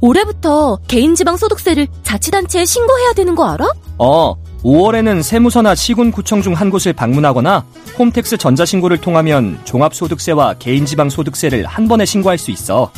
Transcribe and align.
올해부터 0.00 0.78
개인지방 0.88 1.36
소득세를 1.36 1.86
자치단체에 2.02 2.64
신고해야 2.64 3.12
되는 3.12 3.34
거 3.34 3.44
알아? 3.50 3.66
어, 3.98 4.34
5월에는 4.62 5.22
세무서나 5.22 5.74
시군구청 5.74 6.42
중 6.42 6.54
한 6.54 6.70
곳을 6.70 6.92
방문하거나 6.92 7.64
홈택스 7.98 8.36
전자신고를 8.38 8.98
통하면 8.98 9.58
종합소득세와 9.64 10.54
개인지방소득세를 10.58 11.66
한 11.66 11.88
번에 11.88 12.04
신고할 12.04 12.38
수 12.38 12.50
있어. 12.50 12.90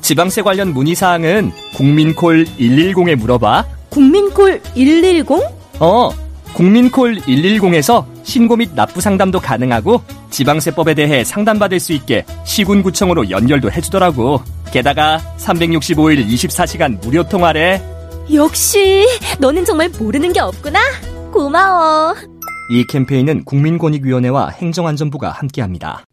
지방세 0.00 0.42
관련 0.42 0.72
문의사항은 0.72 1.52
국민콜 1.74 2.46
110에 2.58 3.16
물어봐. 3.16 3.64
국민콜 3.90 4.60
110? 4.74 5.26
어, 5.80 6.10
국민콜 6.54 7.16
110에서 7.20 8.04
신고 8.22 8.56
및 8.56 8.70
납부 8.74 9.00
상담도 9.00 9.40
가능하고 9.40 10.02
지방세법에 10.30 10.94
대해 10.94 11.24
상담받을 11.24 11.80
수 11.80 11.92
있게 11.92 12.24
시군구청으로 12.44 13.30
연결도 13.30 13.70
해주더라고. 13.70 14.42
게다가 14.72 15.20
365일 15.38 16.26
24시간 16.26 17.00
무료 17.02 17.28
통화래. 17.28 17.82
역시 18.32 19.06
너는 19.38 19.64
정말 19.64 19.88
모르는 19.88 20.32
게 20.32 20.40
없구나. 20.40 20.78
고마워. 21.32 22.14
이 22.72 22.84
캠페인은 22.88 23.44
국민권익위원회와 23.44 24.50
행정안전부가 24.50 25.30
함께합니다. 25.30 26.04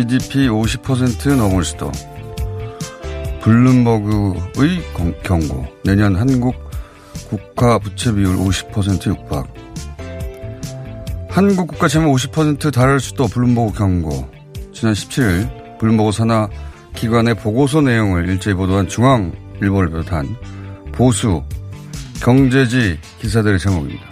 GDP 0.00 0.46
50% 0.48 1.36
넘을 1.36 1.64
수도. 1.64 1.90
블룸버그의 3.40 4.82
경- 4.94 5.14
경고, 5.22 5.66
내년 5.84 6.14
한국 6.16 6.54
국가 7.30 7.78
부채 7.78 8.12
비율 8.12 8.36
50% 8.36 9.06
육박. 9.06 9.46
한국 11.30 11.68
국가채무 11.68 12.14
50% 12.14 12.74
달할 12.74 13.00
수도 13.00 13.26
블룸버그 13.26 13.78
경고. 13.78 14.28
지난 14.74 14.92
17일 14.92 15.78
블룸버그 15.78 16.12
산하 16.12 16.46
기관의 16.94 17.36
보고서 17.36 17.80
내용을 17.80 18.28
일제히 18.28 18.52
보도한 18.52 18.88
중앙일보를 18.88 19.88
비롯한 19.88 20.36
보수 20.92 21.42
경제지 22.22 22.98
기사들의 23.22 23.58
제목입니다. 23.58 24.04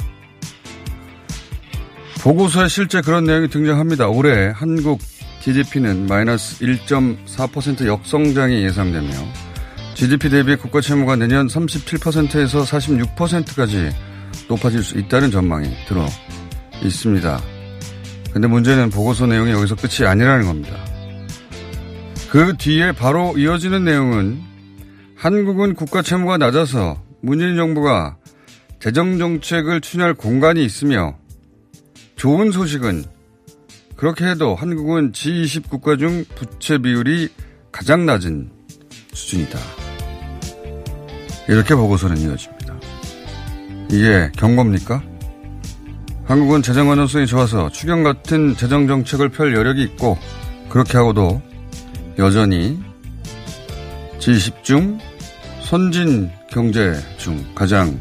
보고서에 2.22 2.69
실제 2.69 3.03
그런 3.03 3.25
내용이 3.25 3.49
등장합니다. 3.49 4.09
올해 4.09 4.51
한국 4.55 4.99
GDP는 5.44 6.06
마이너스 6.06 6.65
1.4% 6.65 7.87
역성장이 7.87 8.65
예상되며 8.65 9.10
GDP 9.93 10.31
대비 10.31 10.56
국가 10.56 10.81
채무가 10.81 11.16
내년 11.16 11.49
37%에서 11.49 12.62
46%까지 12.62 13.91
높아질 14.49 14.83
수 14.83 14.97
있다는 14.99 15.31
전망이 15.31 15.69
들어 15.87 16.06
있습니다. 16.83 17.43
근데 18.33 18.49
문제는 18.49 18.88
보고서 18.88 19.27
내용이 19.27 19.50
여기서 19.50 19.77
끝이 19.77 20.09
아니라는 20.09 20.47
겁니다. 20.47 20.83
그 22.31 22.56
뒤에 22.56 22.93
바로 22.93 23.37
이어지는 23.37 23.84
내용은 23.84 24.41
한국은 25.15 25.75
국가 25.75 26.00
채무가 26.00 26.38
낮아서 26.38 27.03
문재인 27.21 27.56
정부가 27.56 28.16
재정 28.81 29.19
정책을 29.19 29.83
추진할 29.83 30.15
공간이 30.15 30.65
있으며 30.65 31.19
좋은 32.16 32.50
소식은 32.50 33.13
그렇게 33.97 34.27
해도 34.27 34.55
한국은 34.55 35.12
G20 35.12 35.69
국가 35.69 35.97
중 35.97 36.25
부채 36.34 36.78
비율이 36.78 37.28
가장 37.71 38.06
낮은 38.06 38.50
수준이다. 39.12 39.59
이렇게 41.49 41.75
보고서는 41.75 42.19
이어집니다. 42.19 42.75
이게 43.91 44.31
경고입니까? 44.37 45.03
한국은 46.25 46.62
재정 46.62 46.91
안정성이 46.91 47.27
좋아서 47.27 47.69
추경 47.71 48.03
같은 48.03 48.56
재정 48.56 48.87
정책을 48.87 49.28
펼 49.28 49.54
여력이 49.54 49.83
있고 49.83 50.16
그렇게 50.71 50.97
하고도 50.97 51.43
여전히 52.19 52.83
G20 54.19 54.65
중 54.65 54.99
선진 55.62 56.31
경제 56.50 56.94
중 57.19 57.44
가장 57.54 57.99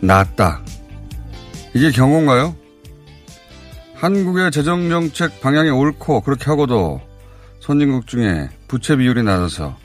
낮다. 0.00 0.62
이게 1.74 1.90
경고인가요? 1.90 2.56
한국의 3.96 4.50
재정정책 4.50 5.40
방향이 5.40 5.70
옳고 5.70 6.20
그렇게 6.20 6.44
하고도 6.44 7.00
선진국 7.60 8.06
중에 8.06 8.48
부채 8.68 8.94
비율이 8.96 9.22
낮아서 9.22 9.76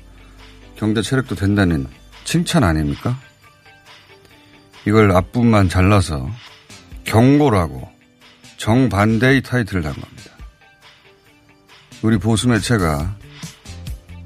경제 0.75 1.01
체력도 1.01 1.35
된다는 1.35 1.87
칭찬 2.25 2.63
아닙니까? 2.63 3.17
이걸 4.85 5.11
앞부분만 5.11 5.69
잘라서 5.69 6.29
경고라고 7.05 7.89
정반대의 8.57 9.43
타이틀을 9.43 9.81
단 9.81 9.93
겁니다. 9.93 10.31
우리 12.01 12.17
보수 12.17 12.49
매체가 12.49 13.15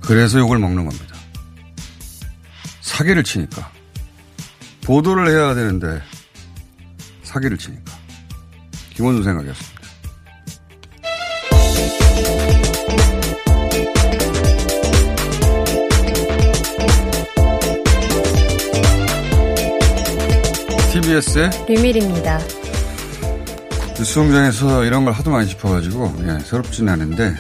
그래서 0.02 0.40
욕을 0.40 0.58
먹는 0.58 0.86
겁니다. 0.86 1.16
사기를 2.82 3.24
치니까. 3.24 3.72
보도를 4.84 5.30
해야 5.30 5.54
되는데 5.54 6.02
사기를 7.24 7.58
치니까. 7.58 7.94
김원준 8.92 9.24
생각이었습니다. 9.24 9.75
MBS의 21.16 21.50
류밀입니다. 21.70 22.40
뉴스 23.96 24.20
공장에서 24.20 24.84
이런 24.84 25.06
걸 25.06 25.14
하도 25.14 25.32
많이 25.32 25.48
짚어가지고 25.48 26.14
예, 26.28 26.40
새롭지는 26.40 26.92
않은데 26.92 27.36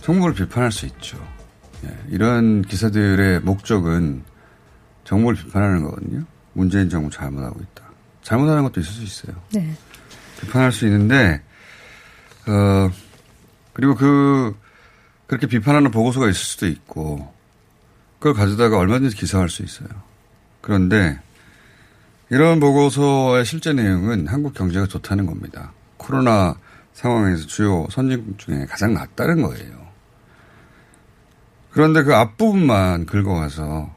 정부를 0.00 0.34
비판할 0.34 0.72
수 0.72 0.86
있죠. 0.86 1.16
예, 1.84 1.96
이런 2.08 2.62
기사들의 2.62 3.40
목적은 3.40 4.24
정부를 5.04 5.38
비판하는 5.44 5.84
거거든요. 5.84 6.24
문재인 6.54 6.88
정부 6.88 7.08
잘못하고 7.08 7.60
있다. 7.60 7.84
잘못하는 8.22 8.64
것도 8.64 8.80
있을 8.80 8.92
수 8.92 9.02
있어요. 9.04 9.36
네. 9.52 9.72
비판할 10.40 10.72
수 10.72 10.86
있는데 10.86 11.40
어 12.48 12.90
그리고 13.74 13.94
그 13.94 14.56
그렇게 15.28 15.46
비판하는 15.46 15.92
보고서가 15.92 16.28
있을 16.28 16.40
수도 16.40 16.66
있고 16.66 17.32
그걸 18.18 18.34
가져다가 18.34 18.78
얼마든지 18.78 19.14
기사할 19.14 19.48
수 19.48 19.62
있어요. 19.62 19.88
그런데 20.60 21.20
이런 22.30 22.58
보고서의 22.60 23.44
실제 23.44 23.72
내용은 23.72 24.26
한국 24.26 24.54
경제가 24.54 24.86
좋다는 24.86 25.26
겁니다. 25.26 25.72
코로나 25.96 26.56
상황에서 26.92 27.46
주요 27.46 27.86
선진국 27.90 28.38
중에 28.38 28.66
가장 28.66 28.94
낫다는 28.94 29.42
거예요. 29.42 29.84
그런데 31.70 32.02
그 32.02 32.14
앞부분만 32.14 33.06
긁어가서 33.06 33.94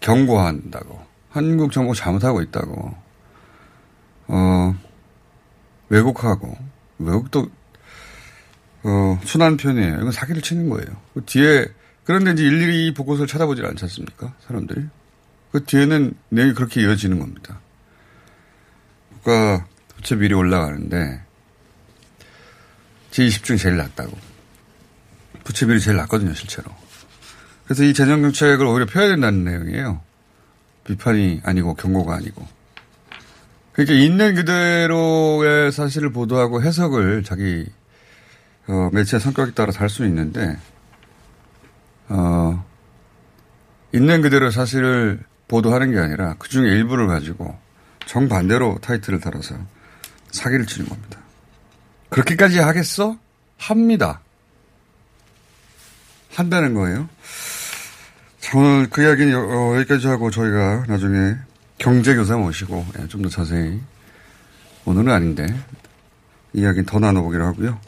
경고한다고 0.00 1.00
한국 1.30 1.72
정부 1.72 1.94
잘못하고 1.94 2.42
있다고 2.42 2.94
어 4.28 4.74
왜곡하고 5.88 6.56
왜곡도 6.98 7.48
어 8.84 9.20
순한 9.24 9.56
편이에요. 9.56 9.96
이건 9.96 10.10
사기를 10.10 10.42
치는 10.42 10.68
거예요. 10.68 10.88
그 11.14 11.24
뒤에 11.24 11.66
그런데 12.04 12.32
이제 12.32 12.42
일일이 12.42 12.92
보고서를 12.94 13.28
찾아보질 13.28 13.64
않지 13.64 13.84
않습니까? 13.84 14.34
사람들이. 14.46 14.86
그 15.52 15.64
뒤에는 15.64 16.14
내용이 16.30 16.54
그렇게 16.54 16.80
이어지는 16.82 17.18
겁니다. 17.18 17.60
국가 19.10 19.66
부채 19.94 20.16
비율이 20.16 20.34
올라가는데 20.34 21.22
G20 23.10 23.44
중에 23.44 23.56
제일 23.58 23.76
낮다고. 23.76 24.16
부채 25.44 25.66
비율이 25.66 25.80
제일 25.80 25.98
낮거든요, 25.98 26.32
실제로. 26.32 26.70
그래서 27.64 27.84
이 27.84 27.92
재정 27.92 28.22
정책을 28.22 28.64
오히려 28.64 28.86
펴야 28.86 29.08
된다는 29.08 29.44
내용이에요. 29.44 30.00
비판이 30.86 31.42
아니고 31.44 31.74
경고가 31.74 32.14
아니고. 32.14 32.46
그러니까 33.72 33.94
있는 33.94 34.34
그대로의 34.34 35.70
사실을 35.70 36.12
보도하고 36.12 36.62
해석을 36.62 37.24
자기 37.24 37.66
어, 38.68 38.90
매체 38.92 39.18
성격에 39.18 39.52
따라 39.52 39.72
수는 39.88 40.10
있는데 40.10 40.56
어, 42.08 42.64
있는 43.92 44.22
그대로 44.22 44.50
사실을 44.50 45.20
보도하는 45.52 45.92
게 45.92 45.98
아니라 45.98 46.34
그 46.38 46.48
중에 46.48 46.66
일부를 46.66 47.06
가지고 47.06 47.58
정반대로 48.06 48.78
타이틀을 48.80 49.20
달아서 49.20 49.54
사기를 50.30 50.66
치는 50.66 50.88
겁니다. 50.88 51.18
그렇게까지 52.08 52.58
하겠어? 52.58 53.18
합니다. 53.58 54.20
한다는 56.32 56.72
거예요. 56.72 57.06
자, 58.40 58.58
오늘 58.58 58.88
그 58.88 59.02
이야기는 59.02 59.34
어, 59.36 59.76
여기까지 59.76 60.06
하고 60.06 60.30
저희가 60.30 60.84
나중에 60.88 61.36
경제교사 61.76 62.38
모시고 62.38 62.86
예, 62.98 63.08
좀더 63.08 63.28
자세히 63.28 63.78
오늘은 64.86 65.12
아닌데 65.12 65.46
이야기는 66.54 66.86
더 66.86 66.98
나눠보기로 66.98 67.44
하고요. 67.44 67.78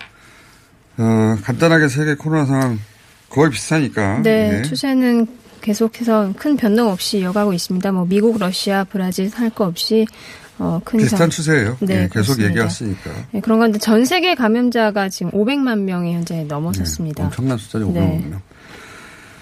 어, 0.99 1.37
간단하게 1.43 1.89
세계 1.89 2.15
코로나 2.15 2.45
상황 2.45 2.79
거의 3.31 3.51
비슷하니까. 3.51 4.21
네, 4.23 4.59
예. 4.59 4.63
추세는 4.63 5.44
계속해서 5.65 6.35
큰 6.37 6.57
변동 6.57 6.89
없이 6.89 7.19
이어가고 7.21 7.55
있습니다. 7.55 7.91
뭐 7.93 8.05
미국, 8.07 8.39
러시아, 8.39 8.85
브라질 8.85 9.31
할 9.31 9.49
거 9.49 9.65
없이 9.65 10.07
어, 10.59 10.81
큰 10.85 10.99
비슷한 10.99 11.19
상... 11.19 11.31
추세예요. 11.31 11.77
네, 11.81 11.87
네 11.87 12.09
계속 12.13 12.41
얘기했으니까. 12.41 13.11
네, 13.33 13.41
그런 13.41 13.59
건데 13.59 13.79
전 13.79 14.05
세계 14.05 14.35
감염자가 14.35 15.09
지금 15.09 15.33
500만 15.33 15.81
명이 15.81 16.13
현재 16.13 16.45
넘어섰습니다. 16.45 17.23
네, 17.23 17.27
엄청난 17.27 17.57
숫자죠, 17.59 17.89
500만 17.89 17.95
네. 17.95 18.27
명. 18.31 18.41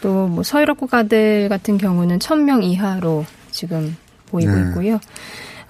또 0.01 0.29
뭐 0.29 0.43
서유럽 0.43 0.79
국가들 0.79 1.49
같은 1.49 1.77
경우는 1.77 2.19
1000명 2.19 2.63
이하로 2.63 3.25
지금 3.51 3.97
보이고 4.27 4.53
네. 4.53 4.69
있고요. 4.69 5.01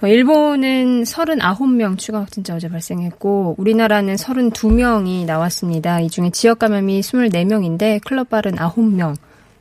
어, 0.01 0.07
일본은 0.07 1.03
39명 1.03 1.97
추가 1.97 2.21
확진자 2.21 2.55
어제 2.55 2.67
발생했고 2.69 3.55
우리나라는 3.57 4.15
32명이 4.15 5.25
나왔습니다. 5.25 5.99
이 5.99 6.09
중에 6.09 6.29
지역 6.31 6.59
감염이 6.59 7.01
24명인데 7.01 8.01
클럽 8.05 8.29
발은 8.29 8.55
9명. 8.55 9.15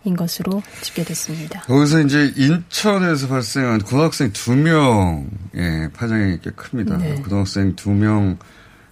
인 0.05 0.17
것으로 0.17 0.63
집계됐습니다. 0.83 1.61
거기서 1.63 2.01
이제 2.01 2.33
인천에서 2.37 3.29
발생한 3.29 3.83
고등학생 3.83 4.33
두 4.33 4.55
명의 4.55 5.91
파장이 5.93 6.39
꽤 6.43 6.51
큽니다. 6.51 6.97
네. 6.99 7.15
고등학생 7.17 7.77
두 7.77 7.91
명 7.91 8.39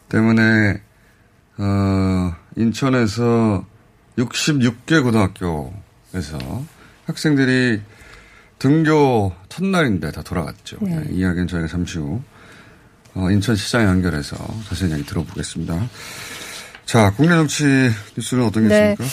때문에 0.09 0.81
어, 1.59 2.35
인천에서 2.57 3.65
66개 4.19 5.03
고등학교에서 5.03 6.39
학생들이 7.07 7.81
등교 8.59 9.33
첫날인데 9.49 10.13
다 10.13 10.23
돌아갔죠. 10.23 10.79
네. 10.83 10.97
네, 11.01 11.13
이야기는 11.13 11.49
저희가 11.49 11.67
잠시 11.67 11.99
후 11.99 12.21
어, 13.15 13.31
인천시장 13.31 13.85
연결해서 13.85 14.37
자세히 14.69 14.91
이야기 14.91 15.05
들어보겠습니다. 15.07 15.89
자, 16.87 17.13
국내 17.17 17.35
정치 17.35 17.65
뉴스는 18.17 18.45
어떤 18.45 18.65
게 18.65 18.69
네. 18.69 18.91
있습니까? 18.93 19.05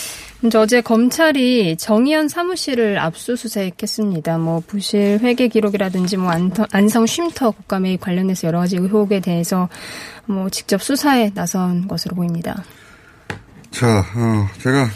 어제 0.55 0.81
검찰이 0.81 1.77
정의연 1.77 2.27
사무실을 2.27 2.99
압수수색했습니다. 2.99 4.37
뭐 4.37 4.61
부실 4.65 5.19
회계 5.21 5.47
기록이라든지 5.47 6.17
뭐 6.17 6.31
안성 6.71 7.07
쉼터 7.07 7.51
국감에 7.51 7.97
관련해서 7.97 8.47
여러 8.47 8.59
가지 8.59 8.77
의혹에 8.77 9.19
대해서 9.19 9.67
뭐 10.25 10.49
직접 10.49 10.81
수사에 10.81 11.31
나선 11.33 11.87
것으로 11.87 12.15
보입니다. 12.15 12.63
자, 13.71 13.99
어, 14.15 14.47
제가 14.61 14.87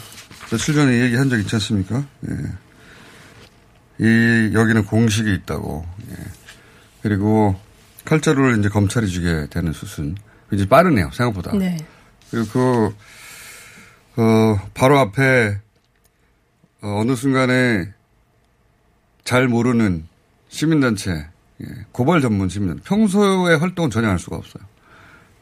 며칠 0.51 0.75
전에 0.75 1.01
얘기한 1.01 1.29
적 1.29 1.39
있지 1.39 1.55
않습니까? 1.55 2.03
예. 2.29 2.35
이 4.05 4.53
여기는 4.53 4.85
공식이 4.85 5.33
있다고. 5.33 5.85
예. 6.11 6.15
그리고 7.01 7.55
칼자루를 8.05 8.59
이제 8.59 8.69
검찰이 8.69 9.07
주게 9.07 9.47
되는 9.49 9.73
수순. 9.73 10.15
이제 10.51 10.67
빠르네요 10.67 11.09
생각보다. 11.13 11.51
네. 11.57 11.77
그리고 12.29 12.47
그 12.51 12.95
어, 14.17 14.59
바로 14.73 14.99
앞에 14.99 15.59
어, 16.81 16.99
어느 16.99 17.15
순간에 17.15 17.93
잘 19.23 19.47
모르는 19.47 20.07
시민단체 20.49 21.11
예, 21.61 21.65
고발 21.91 22.21
전문 22.21 22.49
시민단체 22.49 22.83
평소에 22.83 23.56
활동은 23.56 23.89
전혀 23.89 24.09
할 24.09 24.19
수가 24.19 24.35
없어요. 24.35 24.63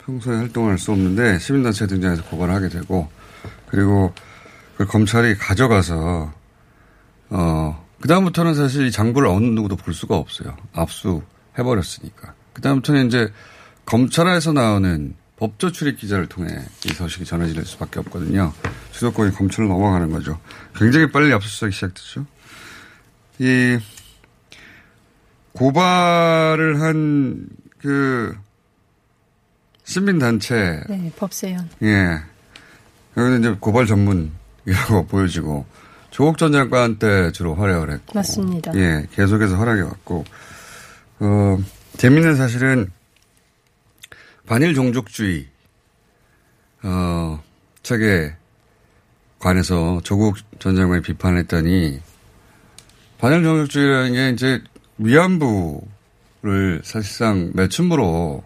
평소에 0.06 0.38
활동을 0.38 0.72
할 0.72 0.78
수 0.78 0.92
없는데 0.92 1.40
시민단체 1.40 1.88
등장해서 1.88 2.24
고발을 2.26 2.54
하게 2.54 2.70
되고 2.70 3.10
그리고 3.68 4.14
그 4.78 4.86
검찰이 4.86 5.36
가져가서 5.36 6.34
어 7.32 7.88
그다음부터는 8.02 8.56
사실 8.56 8.88
이 8.88 8.92
장부를 8.92 9.28
어느 9.28 9.46
누구도 9.46 9.76
볼 9.76 9.94
수가 9.94 10.16
없어요. 10.16 10.56
압수해버렸으니까. 10.74 12.34
그다음부터는 12.54 13.08
이제 13.08 13.32
검찰에서 13.86 14.54
나오는 14.54 15.16
법조 15.40 15.72
출입 15.72 15.98
기자를 15.98 16.28
통해 16.28 16.50
이 16.86 16.90
소식이 16.90 17.24
전해질 17.26 17.66
수밖에 17.66 18.00
없거든요. 18.02 18.54
수도권이 18.92 19.34
검찰로 19.34 19.70
넘어가는 19.70 20.12
거죠. 20.12 20.38
굉장히 20.76 21.10
빨리 21.12 21.32
압수수색이 21.32 21.72
시작됐죠. 21.72 22.26
이 23.40 23.80
고발을 25.54 26.82
한 26.82 27.48
그 27.80 28.36
시민단체. 29.86 30.84
네, 30.90 31.12
법세연. 31.18 31.70
예. 31.84 32.20
여기는 33.16 33.40
이제 33.40 33.56
고발 33.58 33.86
전문이라고 33.86 35.06
보여지고 35.08 35.66
조국 36.12 36.38
전 36.38 36.52
장관 36.52 37.00
때 37.00 37.32
주로 37.32 37.56
활약을 37.56 37.92
했고. 37.92 38.12
맞습니다. 38.14 38.76
예, 38.76 39.08
계속해서 39.14 39.56
활약해 39.56 39.82
왔고. 39.82 40.26
어, 41.22 41.58
재밌는 41.98 42.36
사실은 42.36 42.92
반일 44.50 44.74
종족주의, 44.74 45.48
어, 46.82 47.40
책에 47.84 48.36
관해서 49.38 50.02
조국 50.04 50.38
전 50.58 50.76
장관이 50.76 51.04
비판했더니 51.04 52.02
반일 53.20 53.44
종족주의라는 53.44 54.14
게 54.14 54.30
이제 54.32 54.64
위안부를 54.98 56.82
사실상 56.84 57.52
매춘부로 57.54 58.44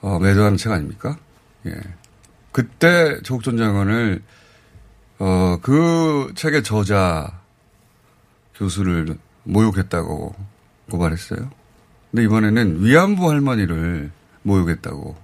어, 0.00 0.18
매도하는 0.18 0.56
책 0.56 0.72
아닙니까? 0.72 1.16
예. 1.66 1.72
그때 2.50 3.20
조국 3.22 3.44
전 3.44 3.56
장관을 3.56 4.20
어, 5.20 5.58
그 5.62 6.32
책의 6.34 6.64
저자 6.64 7.40
교수를 8.56 9.16
모욕했다고 9.44 10.34
고발했어요. 10.90 11.48
근데 12.10 12.24
이번에는 12.24 12.84
위안부 12.84 13.30
할머니를 13.30 14.10
모욕했다고 14.42 15.16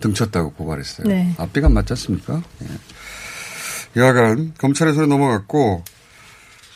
등쳤다고 0.00 0.52
고발했어요. 0.52 1.06
네. 1.08 1.34
앞뒤가 1.38 1.68
맞지 1.68 1.92
않습니까? 1.94 2.42
예. 2.62 4.00
여하간 4.00 4.54
검찰에서 4.58 5.06
넘어갔고 5.06 5.82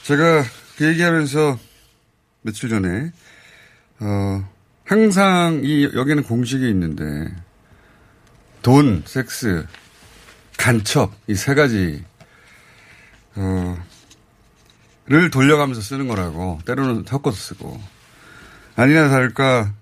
제가 0.05 0.43
그 0.77 0.87
얘기하면서 0.87 1.59
며칠 2.43 2.69
전에 2.71 3.13
어, 4.01 4.49
항상 4.87 5.61
이, 5.63 5.85
여기는 5.95 6.23
공식이 6.23 6.67
있는데, 6.71 7.33
돈, 8.63 9.05
섹스, 9.07 9.67
간첩, 10.57 11.13
이 11.29 11.35
세 11.35 11.55
가지, 11.55 12.03
어, 13.37 13.77
를 15.07 15.31
돌려가면서 15.31 15.81
쓰는 15.83 16.09
거라고, 16.09 16.61
때로는 16.65 17.05
섞어서 17.07 17.37
쓰고. 17.37 17.79
아니나 18.75 19.11
다를까, 19.11 19.75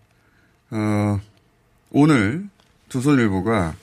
어, 0.73 1.21
오늘 1.90 2.49
조선일보가, 2.88 3.75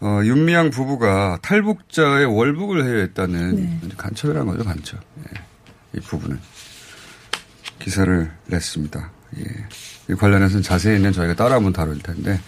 어, 0.00 0.20
윤미향 0.24 0.70
부부가 0.70 1.38
탈북자의 1.42 2.26
월북을 2.26 2.84
해야 2.84 3.00
했다는 3.02 3.56
네. 3.56 3.88
간첩이라는 3.96 4.46
거죠, 4.46 4.64
간첩. 4.64 5.00
예. 5.20 5.98
이 5.98 6.00
부분은. 6.00 6.38
기사를 7.78 8.30
냈습니다. 8.46 9.10
예. 9.38 9.44
이 10.10 10.14
관련해서는 10.14 10.62
자세히는 10.62 11.12
저희가 11.12 11.34
따라 11.34 11.56
한번 11.56 11.72
다룰 11.72 11.98
텐데, 11.98 12.40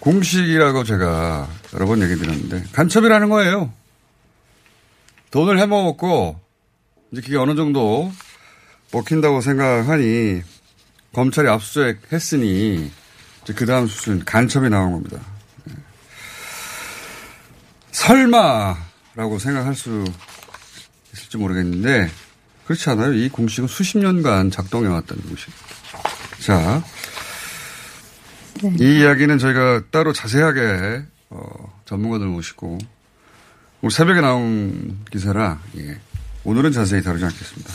공식이라고 0.00 0.84
제가 0.84 1.48
여러 1.74 1.86
번 1.86 2.02
얘기 2.02 2.16
드렸는데, 2.16 2.64
간첩이라는 2.72 3.28
거예요. 3.28 3.72
돈을 5.30 5.58
해먹었고, 5.58 6.38
이제 7.12 7.22
그게 7.22 7.36
어느 7.36 7.54
정도 7.54 8.12
먹힌다고 8.92 9.40
생각하니, 9.40 10.42
검찰이 11.12 11.48
압수수색 11.48 12.12
했으니, 12.12 12.90
그 13.54 13.66
다음 13.66 13.86
수순 13.86 14.24
간첩이 14.24 14.68
나온 14.68 14.92
겁니다. 14.92 15.18
예. 15.70 15.72
설마라고 17.92 19.38
생각할 19.38 19.74
수 19.74 20.04
있을지 21.12 21.36
모르겠는데, 21.36 22.10
그렇지 22.66 22.90
않아요. 22.90 23.14
이 23.14 23.28
공식은 23.28 23.68
수십 23.68 23.98
년간 23.98 24.50
작동해 24.50 24.88
왔다는 24.88 25.22
공식. 25.22 25.50
자, 26.40 26.82
네. 28.62 28.76
이 28.80 29.00
이야기는 29.00 29.38
저희가 29.38 29.82
따로 29.90 30.12
자세하게 30.12 31.02
어, 31.30 31.80
전문가들 31.84 32.26
모시고 32.26 32.78
오늘 33.80 33.90
새벽에 33.90 34.20
나온 34.20 34.98
기사라 35.10 35.60
예. 35.76 36.00
오늘은 36.44 36.72
자세히 36.72 37.02
다루지 37.02 37.24
않겠습니다. 37.24 37.72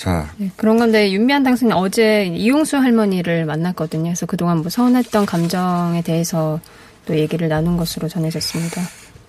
자, 0.00 0.32
네, 0.38 0.50
그런 0.56 0.78
건데 0.78 1.12
윤미한 1.12 1.42
당선인 1.42 1.74
어제 1.74 2.24
이용수 2.24 2.78
할머니를 2.78 3.44
만났거든요. 3.44 4.04
그래서 4.04 4.24
그동안 4.24 4.62
뭐 4.62 4.70
서운했던 4.70 5.26
감정에 5.26 6.00
대해서 6.00 6.58
또 7.04 7.14
얘기를 7.14 7.48
나눈 7.48 7.76
것으로 7.76 8.08
전해졌습니다. 8.08 8.80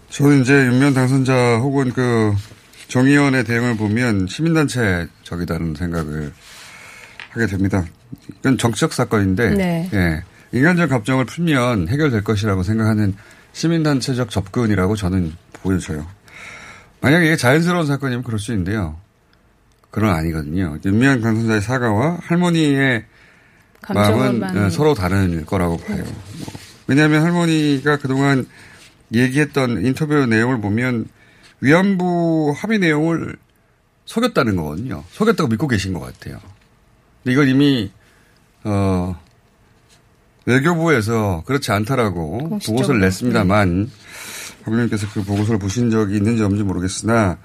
저는 0.08 0.44
이제 0.44 0.54
윤면 0.54 0.94
당선자 0.94 1.58
혹은 1.58 1.92
그 1.92 2.34
정의원의 2.88 3.44
대응을 3.44 3.76
보면 3.76 4.28
시민단체 4.28 5.08
적이다는 5.24 5.76
생각을 5.76 6.32
하게 7.32 7.48
됩니다. 7.48 7.86
이건 8.40 8.58
정치적 8.58 8.94
사건인데, 8.94 9.50
네. 9.50 9.90
예. 9.94 10.24
인간적 10.54 10.90
감정을 10.90 11.26
풀면 11.26 11.90
해결될 11.90 12.24
것이라고 12.24 12.64
생각하는 12.64 13.14
시민단체적 13.52 14.30
접근이라고 14.30 14.96
저는 14.96 15.34
보여져요. 15.64 16.08
만약에 17.02 17.26
이게 17.26 17.36
자연스러운 17.36 17.88
사건이면 17.88 18.24
그럴 18.24 18.40
수 18.40 18.54
있는데요. 18.54 18.96
그건 19.92 20.10
아니거든요. 20.10 20.78
윤미향 20.84 21.22
당선자의 21.22 21.62
사과와 21.62 22.20
할머니의 22.24 23.06
마음은 23.94 24.58
어, 24.58 24.70
서로 24.70 24.94
다른 24.94 25.46
거라고 25.46 25.78
봐요. 25.78 26.04
뭐, 26.04 26.54
왜냐하면 26.88 27.24
할머니가 27.24 27.98
그동안 27.98 28.46
얘기했던 29.14 29.86
인터뷰 29.86 30.26
내용을 30.26 30.62
보면 30.62 31.08
위안부 31.60 32.54
합의 32.58 32.80
내용을 32.80 33.36
속였다는 34.06 34.56
거거든요. 34.56 35.04
속였다고 35.12 35.50
믿고 35.50 35.68
계신 35.68 35.94
것 35.94 36.00
같아요. 36.00 36.40
근데 37.24 37.34
이건 37.34 37.48
이미 37.50 37.92
어, 38.64 39.20
외교부에서 40.46 41.44
그렇지 41.46 41.72
않다라고 41.72 42.50
공식적으로, 42.50 42.78
보고서를 42.78 43.02
냈습니다만 43.02 43.92
박님께서 44.64 45.08
그 45.14 45.24
보고서를 45.24 45.60
보신 45.60 45.90
적이 45.90 46.18
있는지 46.18 46.44
없는지 46.44 46.64
모르겠으나 46.64 47.38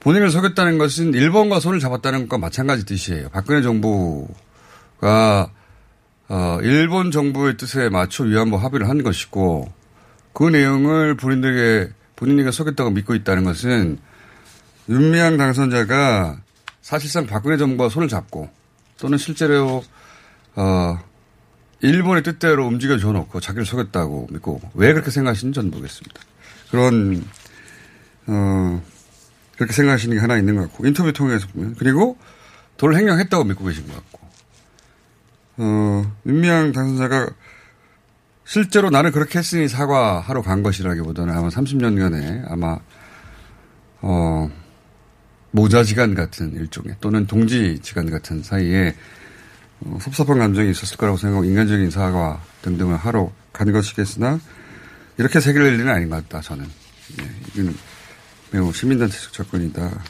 본인을 0.00 0.30
속였다는 0.30 0.78
것은 0.78 1.14
일본과 1.14 1.60
손을 1.60 1.78
잡았다는 1.78 2.20
것과 2.22 2.38
마찬가지 2.38 2.84
뜻이에요. 2.84 3.28
박근혜 3.30 3.62
정부가 3.62 5.50
어, 6.28 6.58
일본 6.62 7.10
정부의 7.10 7.56
뜻에 7.56 7.88
맞춰 7.88 8.24
위안부 8.24 8.56
합의를 8.56 8.88
한 8.88 9.02
것이고 9.02 9.72
그 10.32 10.48
내용을 10.48 11.16
본인들에게 11.16 11.92
본인에게 12.16 12.50
속였다고 12.50 12.90
믿고 12.90 13.14
있다는 13.14 13.44
것은 13.44 13.98
윤미향 14.88 15.36
당선자가 15.36 16.40
사실상 16.82 17.26
박근혜 17.26 17.56
정부와 17.56 17.88
손을 17.88 18.08
잡고 18.08 18.48
또는 18.98 19.18
실제로 19.18 19.82
어, 20.56 20.98
일본의 21.80 22.22
뜻대로 22.22 22.66
움직여 22.66 22.98
줘 22.98 23.12
놓고 23.12 23.40
자기를 23.40 23.66
속였다고 23.66 24.28
믿고 24.30 24.60
왜 24.74 24.92
그렇게 24.92 25.10
생각하시는지 25.10 25.56
저는 25.56 25.70
모르겠습니다. 25.70 26.20
그런 26.70 27.24
어, 28.26 28.82
그렇게 29.60 29.74
생각하시는 29.74 30.16
게 30.16 30.20
하나 30.22 30.38
있는 30.38 30.56
것 30.56 30.62
같고 30.62 30.86
인터뷰 30.86 31.12
통해서 31.12 31.46
보면. 31.48 31.74
그리고 31.78 32.16
돈을 32.78 32.96
횡령했다고 32.96 33.44
믿고 33.44 33.66
계신 33.66 33.86
것 33.86 33.94
같고. 33.94 34.20
어, 35.58 36.16
윤미향 36.24 36.72
당선자가 36.72 37.28
실제로 38.46 38.88
나는 38.88 39.12
그렇게 39.12 39.38
했으니 39.38 39.68
사과하러 39.68 40.40
간 40.40 40.62
것이라기보다는 40.62 41.36
아마 41.36 41.48
30년간에 41.48 42.50
아마 42.50 42.78
어, 44.00 44.50
모자지간 45.50 46.14
같은 46.14 46.54
일종의 46.54 46.96
또는 47.02 47.26
동지지간 47.26 48.10
같은 48.10 48.42
사이에 48.42 48.96
어, 49.80 49.98
섭섭한 50.00 50.38
감정이 50.38 50.70
있었을 50.70 50.96
거라고 50.96 51.18
생각하고 51.18 51.44
인간적인 51.44 51.90
사과 51.90 52.42
등등을 52.62 52.96
하러 52.96 53.30
간 53.52 53.70
것이겠으나 53.70 54.40
이렇게 55.18 55.38
세계를 55.38 55.74
일은 55.74 55.86
아닌 55.90 56.08
것 56.08 56.16
같다 56.26 56.40
저는. 56.40 56.64
예, 56.64 57.30
이거는 57.52 57.76
매우 58.50 58.72
시민단체적 58.72 59.32
접근이다. 59.32 60.02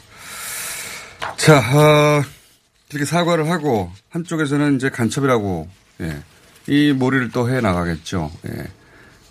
자, 1.37 1.57
어, 1.59 2.23
이렇게 2.89 3.05
사과를 3.05 3.49
하고 3.49 3.91
한쪽에서는 4.09 4.75
이제 4.75 4.89
간첩이라고 4.89 5.69
예, 6.01 6.23
이 6.67 6.91
몰이를 6.93 7.31
또 7.31 7.47
해 7.49 7.61
나가겠죠. 7.61 8.31
예. 8.47 8.67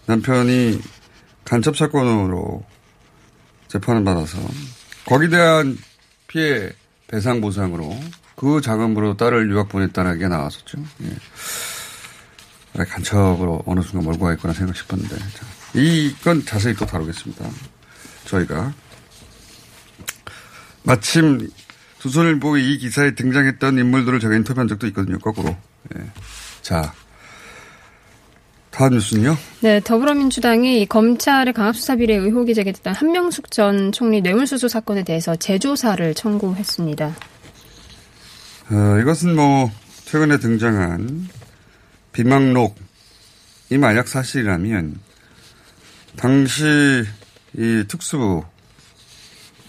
남편이 0.07 0.81
간첩 1.45 1.76
사건으로 1.76 2.64
재판을 3.69 4.05
받아서 4.05 4.38
거기에 5.07 5.29
대한 5.29 5.79
피해 6.26 6.71
배상 7.09 7.40
보상으로 7.40 7.99
그 8.37 8.61
자금으로 8.61 9.17
딸을 9.17 9.50
유학 9.50 9.69
보냈다는 9.69 10.19
게 10.19 10.29
나왔었죠. 10.29 10.79
예. 11.02 11.17
아, 12.79 12.85
간첩으로 12.85 13.64
어느 13.67 13.81
순간 13.83 14.05
몰고 14.05 14.25
가겠구나 14.26 14.55
생각 14.55 14.76
싶었는데 14.76 15.17
자, 15.17 15.47
이건 15.75 16.45
자세히 16.45 16.75
또 16.75 16.87
다루겠습니다. 16.87 17.45
저희가 18.26 18.73
마침 20.82 21.50
조선일보 21.99 22.56
이 22.56 22.78
기사에 22.78 23.14
등장했던 23.14 23.78
인물들을 23.78 24.20
제가 24.20 24.34
인터뷰한 24.37 24.68
적도 24.68 24.87
있거든요. 24.88 25.18
거꾸로. 25.18 25.54
예. 25.94 26.00
자, 26.62 26.92
다음 28.70 28.94
뉴스는요? 28.94 29.37
네, 29.60 29.80
더불어민주당이 29.80 30.87
검찰의 30.87 31.52
강압수사 31.52 31.96
비리 31.96 32.14
의혹이 32.14 32.54
제기됐던 32.54 32.94
한명숙 32.94 33.50
전 33.50 33.92
총리 33.92 34.20
뇌물수수 34.22 34.68
사건에 34.68 35.02
대해서 35.02 35.37
재조사를 35.37 36.14
청구했습니다. 36.14 37.14
어, 38.70 38.99
이것은 39.00 39.34
뭐 39.34 39.70
최근에 40.04 40.38
등장한 40.38 41.28
비망록 42.12 42.76
이 43.70 43.76
만약 43.76 44.08
사실이라면 44.08 44.99
당시 46.16 46.64
이 47.56 47.84
특수부 47.88 48.44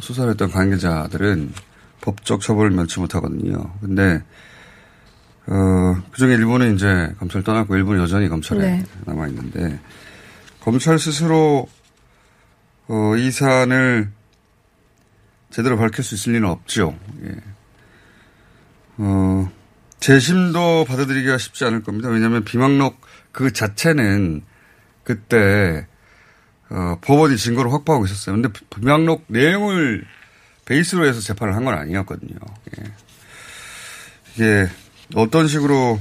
수사를 0.01 0.29
했던 0.29 0.51
관계자들은 0.51 1.53
법적 2.01 2.41
처벌을 2.41 2.71
면치 2.71 2.99
못하거든요. 2.99 3.73
근데 3.79 4.23
어, 5.47 6.01
그중에 6.11 6.33
일본은 6.33 6.75
이제 6.75 7.13
검찰 7.19 7.43
떠났고 7.43 7.75
일본은 7.75 8.01
여전히 8.01 8.29
검찰에 8.29 8.59
네. 8.59 8.85
남아 9.05 9.27
있는데 9.27 9.79
검찰 10.59 10.99
스스로 10.99 11.67
어, 12.87 13.15
이 13.15 13.31
사안을 13.31 14.11
제대로 15.49 15.77
밝힐 15.77 16.03
수 16.03 16.15
있을 16.15 16.33
리는 16.33 16.47
없죠. 16.47 16.97
예. 17.23 17.35
어, 18.97 19.51
재심도 19.99 20.85
받아들이기가 20.85 21.37
쉽지 21.37 21.65
않을 21.65 21.83
겁니다. 21.83 22.09
왜냐하면 22.09 22.43
비망록 22.43 22.99
그 23.31 23.51
자체는 23.53 24.43
그때 25.03 25.87
어, 26.71 26.97
법원이 27.01 27.37
증거를 27.37 27.71
확보하고 27.73 28.05
있었어요. 28.05 28.35
근데 28.35 28.49
비망록 28.69 29.25
내용을 29.27 30.05
베이스로 30.65 31.05
해서 31.05 31.19
재판을 31.19 31.55
한 31.55 31.65
건 31.65 31.73
아니었거든요. 31.77 32.39
예. 32.79 32.83
이게 34.35 34.69
어떤 35.13 35.47
식으로 35.47 35.99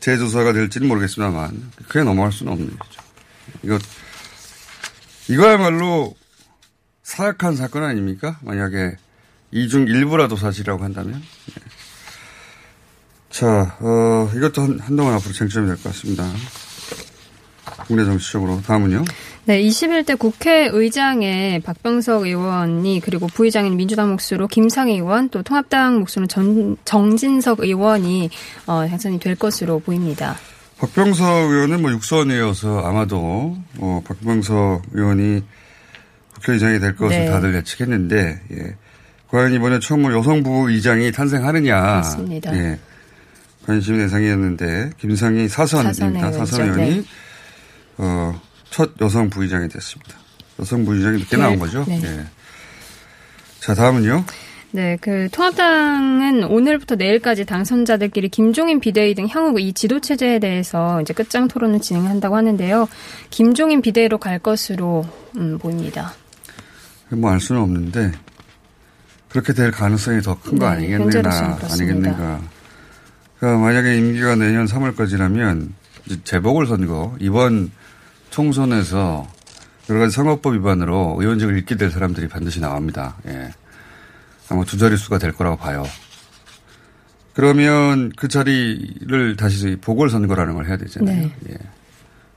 재조사가 0.00 0.52
될지는 0.52 0.86
모르겠습니다만 0.88 1.72
그냥 1.88 2.06
넘어갈 2.08 2.30
수는 2.30 2.52
없는 2.52 2.66
일이죠. 2.68 3.02
이거 3.62 3.78
이거야말로 5.28 6.14
사악한 7.02 7.56
사건 7.56 7.84
아닙니까? 7.84 8.38
만약에 8.42 8.96
이 9.52 9.68
중 9.68 9.86
일부라도 9.86 10.36
사실이라고 10.36 10.84
한다면. 10.84 11.22
예. 11.50 11.54
자, 13.30 13.76
어, 13.80 14.30
이것도 14.36 14.62
한, 14.62 14.78
한동안 14.80 15.14
앞으로 15.14 15.32
쟁점이 15.32 15.66
될 15.66 15.76
것 15.76 15.84
같습니다. 15.84 16.30
국내 17.86 18.04
정치적으로. 18.04 18.60
다음은요? 18.62 19.04
네, 19.46 19.62
21대 19.62 20.18
국회의장에 20.18 21.60
박병석 21.62 22.22
의원이 22.22 23.00
그리고 23.04 23.26
부의장인 23.26 23.76
민주당 23.76 24.16
몫으로 24.16 24.48
김상희 24.48 24.94
의원 24.94 25.28
또 25.28 25.42
통합당 25.42 25.98
몫으로 26.00 26.26
전, 26.26 26.78
정진석 26.86 27.60
의원이 27.60 28.30
어, 28.66 28.86
당선이 28.88 29.20
될 29.20 29.34
것으로 29.34 29.80
보입니다. 29.80 30.36
박병석 30.78 31.50
의원은 31.50 31.82
뭐 31.82 31.92
육선이어서 31.92 32.80
아마도 32.86 33.58
어, 33.78 34.02
박병석 34.06 34.82
의원이 34.92 35.42
국회의장이 36.36 36.80
될 36.80 36.96
것을 36.96 37.18
네. 37.18 37.30
다들 37.30 37.54
예측했는데 37.54 38.40
예. 38.52 38.76
과연 39.28 39.52
이번에 39.52 39.78
처음으로 39.78 40.18
여성부 40.18 40.70
의장이 40.70 41.12
탄생하느냐 41.12 41.80
맞습니다. 41.80 42.56
예. 42.56 42.78
관심 43.66 43.98
대상이었는데 43.98 44.92
김상희 44.98 45.48
사선입니다. 45.48 46.32
사선의 46.32 46.46
사선. 46.46 46.60
의원이 46.62 46.96
네. 46.96 47.04
어, 47.98 48.40
첫 48.74 48.90
여성 49.00 49.30
부의장이 49.30 49.68
됐습니다. 49.68 50.16
여성 50.58 50.84
부의장이 50.84 51.18
늦게 51.18 51.36
나온 51.36 51.60
거죠. 51.60 51.84
네. 51.86 52.00
예. 52.02 52.24
자 53.60 53.72
다음은요. 53.72 54.24
네, 54.72 54.98
그 55.00 55.28
통합당은 55.30 56.42
오늘부터 56.42 56.96
내일까지 56.96 57.44
당선자들끼리 57.44 58.30
김종인 58.30 58.80
비대위 58.80 59.14
등 59.14 59.28
향후 59.28 59.60
이 59.60 59.72
지도 59.72 60.00
체제에 60.00 60.40
대해서 60.40 61.00
이제 61.00 61.14
끝장 61.14 61.46
토론을 61.46 61.80
진행한다고 61.80 62.34
하는데요. 62.34 62.88
김종인 63.30 63.80
비대위로 63.80 64.18
갈 64.18 64.40
것으로 64.40 65.06
음, 65.36 65.56
보입니다. 65.58 66.12
뭐 67.10 67.30
알 67.30 67.38
수는 67.38 67.60
없는데 67.60 68.10
그렇게 69.28 69.52
될 69.52 69.70
가능성이 69.70 70.20
더 70.20 70.36
큰거 70.40 70.68
네, 70.70 70.76
아니겠는가. 70.78 71.58
아니겠는가. 71.70 72.40
그러니까 73.38 73.62
만약에 73.64 73.96
임기가 73.98 74.34
내년 74.34 74.66
3월까지라면 74.66 75.68
이제 76.06 76.20
재보궐 76.24 76.66
선거 76.66 77.14
이번 77.20 77.70
총선에서 78.34 79.28
여러 79.88 80.00
가지 80.00 80.16
선거법 80.16 80.54
위반으로 80.54 81.16
의원직을 81.20 81.56
잃게 81.56 81.76
될 81.76 81.92
사람들이 81.92 82.26
반드시 82.26 82.60
나옵니다. 82.60 83.16
예. 83.26 83.54
아마 84.48 84.64
두 84.64 84.76
자릿수가 84.76 85.18
될 85.18 85.30
거라고 85.30 85.56
봐요. 85.56 85.84
그러면 87.32 88.10
그 88.16 88.26
자리를 88.26 89.36
다시 89.36 89.76
보궐선거라는 89.80 90.54
걸 90.54 90.66
해야 90.66 90.76
되잖아요. 90.76 91.16
네. 91.16 91.32
예. 91.50 91.54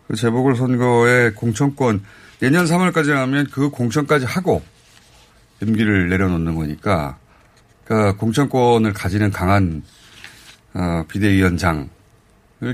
그 0.07 0.15
재보궐선거의 0.15 1.33
공천권 1.33 2.03
내년 2.39 2.65
3월까지 2.65 3.09
하면 3.09 3.47
그 3.51 3.71
공천까지 3.71 4.25
하고 4.25 4.61
임기를 5.63 6.09
내려놓는 6.09 6.53
거니까 6.53 7.17
그러니까 7.85 8.15
공천권을 8.17 8.93
가지는 8.93 9.31
강한 9.31 9.81
어, 10.75 11.03
비대위원장을 11.07 11.96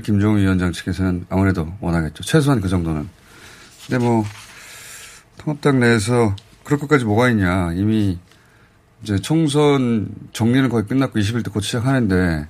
김종우 0.02 0.38
위원장 0.38 0.72
측에서는 0.72 1.26
아무래도 1.28 1.72
원하겠죠. 1.80 2.24
최소한 2.24 2.60
그 2.60 2.68
정도는. 2.68 3.08
근데 3.86 4.04
뭐 4.04 4.24
통합당 5.38 5.80
내에서 5.80 6.34
그럴 6.64 6.78
것까지 6.78 7.04
뭐가 7.04 7.28
있냐. 7.30 7.72
이미 7.74 8.18
이제 9.02 9.18
총선 9.18 10.08
정리는 10.32 10.68
거의 10.70 10.86
끝났고 10.86 11.18
20일 11.18 11.44
때곧 11.44 11.60
시작하는데 11.60 12.48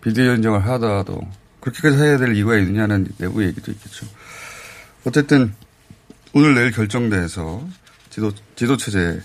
비대위원장을 0.00 0.64
하다도 0.64 1.20
그렇게까지 1.60 1.96
해야 1.96 2.18
될 2.18 2.36
이유가 2.36 2.56
있느냐는 2.56 3.08
내부 3.18 3.44
얘기도 3.44 3.72
있겠죠. 3.72 4.06
어쨌든 5.04 5.54
오늘 6.32 6.54
내일 6.54 6.70
결정돼서 6.70 7.66
지도, 8.10 8.32
지도 8.54 8.76
체제가 8.76 9.22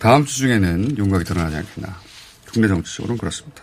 다음 0.00 0.24
주 0.24 0.38
중에는 0.38 0.98
윤곽이 0.98 1.24
드러나지 1.24 1.56
않겠나. 1.56 1.96
국내 2.52 2.66
정치적으로는 2.66 3.18
그렇습니다. 3.18 3.62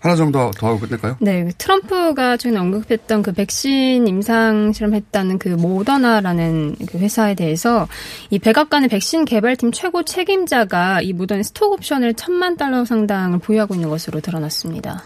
하나 0.00 0.16
정도 0.16 0.50
더 0.52 0.68
하고 0.68 0.80
끝낼까요? 0.80 1.16
네, 1.20 1.44
그 1.44 1.52
트럼프가 1.58 2.36
최근에 2.36 2.60
언급했던 2.60 3.22
그 3.22 3.32
백신 3.32 4.06
임상 4.06 4.72
실험했다는 4.72 5.38
그 5.38 5.48
모더나라는 5.48 6.76
그 6.90 6.98
회사에 6.98 7.34
대해서 7.34 7.88
이 8.30 8.38
백악관의 8.38 8.88
백신 8.88 9.24
개발팀 9.24 9.72
최고 9.72 10.02
책임자가 10.02 11.02
이 11.02 11.12
모더나 11.12 11.42
스톡 11.42 11.72
옵션을 11.72 12.14
천만 12.14 12.56
달러 12.56 12.84
상당을 12.84 13.38
보유하고 13.38 13.74
있는 13.74 13.88
것으로 13.88 14.20
드러났습니다. 14.20 15.04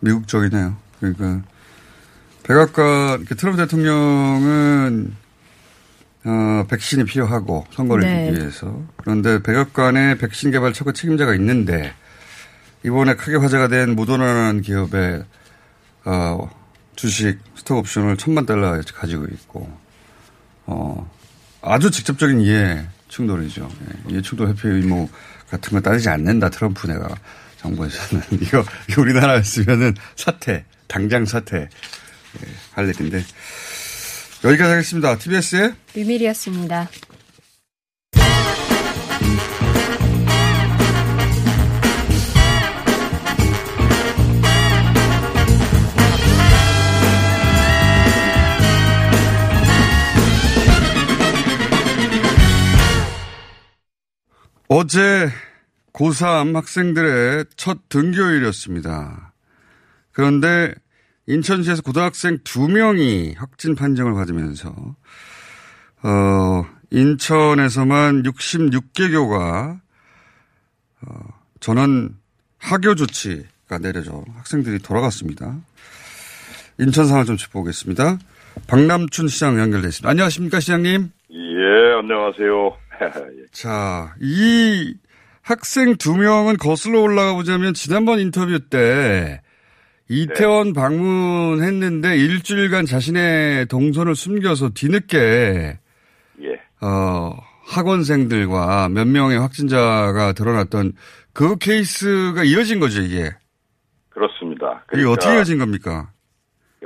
미국적이네요. 0.00 0.76
그러니까 1.00 1.42
백악관 2.44 3.24
그 3.24 3.36
트럼프 3.36 3.58
대통령은 3.58 5.14
어, 6.26 6.64
백신이 6.68 7.04
필요하고 7.04 7.66
선거를 7.70 8.04
네. 8.04 8.28
이기기 8.28 8.40
위해서 8.40 8.82
그런데 8.96 9.42
백악관에 9.42 10.16
백신 10.18 10.50
개발 10.50 10.72
최고 10.72 10.92
책임자가 10.92 11.34
있는데 11.34 11.92
이번에 12.84 13.14
크게 13.14 13.36
화제가 13.36 13.68
된 13.68 13.94
모더나라는 13.96 14.60
기업의 14.60 15.24
어, 16.04 16.50
주식 16.96 17.38
스톡 17.56 17.78
옵션을 17.78 18.16
천만 18.18 18.44
달러 18.44 18.78
가지고 18.94 19.24
있고 19.24 19.70
어, 20.66 21.10
아주 21.62 21.90
직접적인 21.90 22.40
이해 22.40 22.86
충돌이죠. 23.08 23.70
예, 23.88 24.12
이해 24.12 24.22
충돌 24.22 24.48
회피 24.48 24.68
의무 24.68 25.08
같은 25.48 25.72
거 25.72 25.80
따지지 25.80 26.10
않는다 26.10 26.50
트럼프 26.50 26.86
내가 26.86 27.08
정부에서는 27.58 28.22
이거, 28.42 28.62
우리나라였으면은 28.98 29.94
사퇴 30.16 30.64
당장 30.86 31.24
사퇴 31.24 31.56
예, 31.56 32.48
할 32.72 32.88
일인데 32.88 33.24
여기까지 34.44 34.70
하겠습니다. 34.70 35.16
TBS의 35.16 35.72
류밀이었습니다. 35.94 36.90
어제 54.76 55.28
고3 55.92 56.52
학생들의 56.52 57.44
첫 57.54 57.88
등교일이었습니다. 57.88 59.32
그런데 60.10 60.74
인천시에서 61.28 61.80
고등학생 61.82 62.38
두 62.42 62.66
명이 62.66 63.34
확진 63.38 63.76
판정을 63.76 64.14
받으면서, 64.14 64.74
어, 66.02 66.66
인천에서만 66.90 68.24
66개교가, 68.24 69.78
어, 71.06 71.20
전원 71.60 72.16
하교 72.58 72.96
조치가 72.96 73.78
내려져 73.80 74.24
학생들이 74.34 74.80
돌아갔습니다. 74.80 75.56
인천 76.80 77.06
상황 77.06 77.24
좀 77.24 77.36
짚어보겠습니다. 77.36 78.18
박남춘 78.66 79.28
시장 79.28 79.56
연결돼 79.56 79.86
있습니다. 79.86 80.10
안녕하십니까, 80.10 80.58
시장님? 80.58 81.10
예, 81.30 81.98
안녕하세요. 82.00 82.83
예. 83.02 83.46
자, 83.52 84.14
이 84.20 84.94
학생 85.42 85.96
두 85.96 86.16
명은 86.16 86.56
거슬러 86.56 87.00
올라가 87.00 87.34
보자면 87.34 87.74
지난번 87.74 88.18
인터뷰 88.18 88.58
때 88.68 89.40
이태원 90.08 90.72
방문했는데 90.72 92.16
일주일간 92.16 92.86
자신의 92.86 93.66
동선을 93.66 94.14
숨겨서 94.14 94.70
뒤늦게 94.70 95.78
예. 96.42 96.60
어, 96.80 97.36
학원생들과 97.66 98.88
몇 98.90 99.06
명의 99.06 99.38
확진자가 99.38 100.32
드러났던 100.32 100.92
그 101.32 101.56
케이스가 101.56 102.44
이어진 102.44 102.80
거죠, 102.80 103.00
이게. 103.00 103.30
그렇습니다. 104.10 104.84
이게 104.92 105.04
어떻게 105.04 105.36
이어진 105.36 105.58
겁니까? 105.58 106.10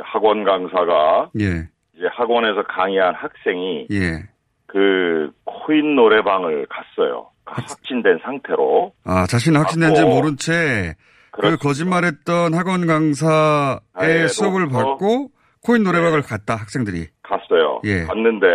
학원 0.00 0.44
강사가 0.44 1.30
예, 1.40 1.68
이제 1.94 2.06
학원에서 2.12 2.62
강의한 2.68 3.14
학생이 3.14 3.88
예. 3.90 4.28
그 4.68 5.30
코인 5.44 5.96
노래방을 5.96 6.66
갔어요. 6.68 7.30
확진된 7.46 8.18
상태로. 8.22 8.92
아, 9.04 9.26
자신은 9.26 9.58
확진된지 9.60 10.04
모른 10.04 10.36
채그 10.36 10.94
그렇습니다. 11.32 11.62
거짓말했던 11.62 12.54
학원 12.54 12.86
강사의 12.86 13.80
예, 14.22 14.28
수업을. 14.28 14.68
받고 14.68 15.30
코인 15.64 15.82
노래방을 15.82 16.22
갔다 16.22 16.54
학생들이. 16.56 17.06
갔어요. 17.22 17.80
예. 17.84 18.02
갔는데 18.04 18.46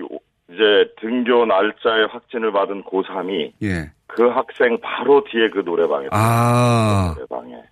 요- 0.00 0.08
이제 0.50 0.92
등교 1.00 1.46
날짜에 1.46 2.04
확진을 2.10 2.52
받은 2.52 2.82
고3이 2.84 3.52
예. 3.62 3.92
그 4.08 4.26
학생 4.28 4.78
바로 4.80 5.22
뒤에 5.24 5.50
그 5.50 5.60
노래방에 5.60 6.08
아, 6.10 7.14
노래방에 7.16 7.62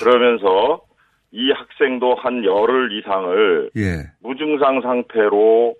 그러면서 0.00 0.82
이 1.30 1.50
학생도 1.52 2.16
한 2.16 2.44
열흘 2.44 2.98
이상을 2.98 3.70
예. 3.76 4.10
무증상 4.20 4.80
상태로 4.82 5.74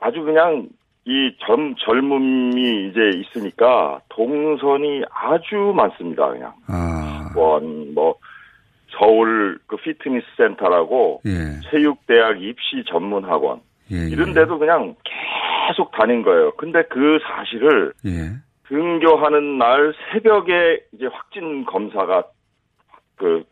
아주 0.00 0.22
그냥 0.22 0.68
이 1.04 1.34
젊, 1.46 1.74
젊음이 1.76 2.88
이제 2.88 3.00
있으니까 3.18 4.00
동선이 4.08 5.02
아주 5.10 5.72
많습니다, 5.74 6.28
그냥. 6.28 6.52
아, 6.66 7.32
원, 7.34 7.94
뭐, 7.94 8.14
서울 8.98 9.58
그 9.66 9.76
피트니스 9.76 10.26
센터라고 10.36 11.22
예. 11.26 11.60
체육대학 11.70 12.42
입시 12.42 12.84
전문 12.88 13.24
학원. 13.24 13.60
예. 13.90 13.96
예. 13.96 14.08
이런 14.08 14.34
데도 14.34 14.58
그냥 14.58 14.94
계속 15.04 15.90
다닌 15.92 16.22
거예요. 16.22 16.52
근데 16.56 16.82
그 16.90 17.18
사실을 17.22 17.92
예. 18.06 18.32
등교하는 18.68 19.58
날 19.58 19.94
새벽에 20.12 20.80
이제 20.92 21.06
확진 21.06 21.64
검사가 21.66 22.24
그 23.16 23.44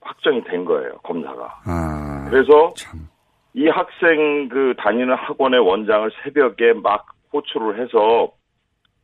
확정이 0.00 0.42
된 0.44 0.64
거예요, 0.64 0.92
검사가. 1.02 1.60
아, 1.64 2.26
그래서 2.30 2.72
참. 2.74 3.00
이 3.54 3.68
학생 3.68 4.48
그 4.48 4.74
다니는 4.78 5.14
학원의 5.14 5.60
원장을 5.60 6.10
새벽에 6.22 6.72
막 6.74 7.06
호출을 7.32 7.80
해서 7.80 8.32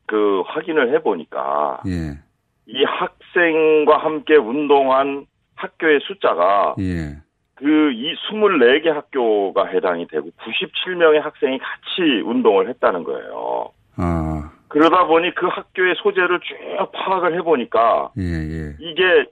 그 0.06 0.42
확인을 0.46 0.94
해보니까 0.94 1.82
예, 1.86 2.18
이 2.66 2.84
학생과 2.84 3.98
함께 3.98 4.36
운동한 4.36 5.26
학교의 5.56 6.00
숫자가 6.02 6.76
예. 6.78 7.16
그이 7.56 8.14
24개 8.30 8.88
학교가 8.88 9.66
해당이 9.66 10.08
되고 10.08 10.28
97명의 10.30 11.20
학생이 11.20 11.58
같이 11.58 12.20
운동을 12.22 12.68
했다는 12.68 13.02
거예요. 13.02 13.70
아, 13.96 14.52
그러다 14.68 15.06
보니 15.06 15.34
그 15.34 15.46
학교의 15.46 15.94
소재를 16.02 16.38
쭉 16.40 16.92
파악을 16.92 17.34
해보니까 17.38 18.10
예, 18.18 18.22
예, 18.22 18.76
이게 18.78 19.24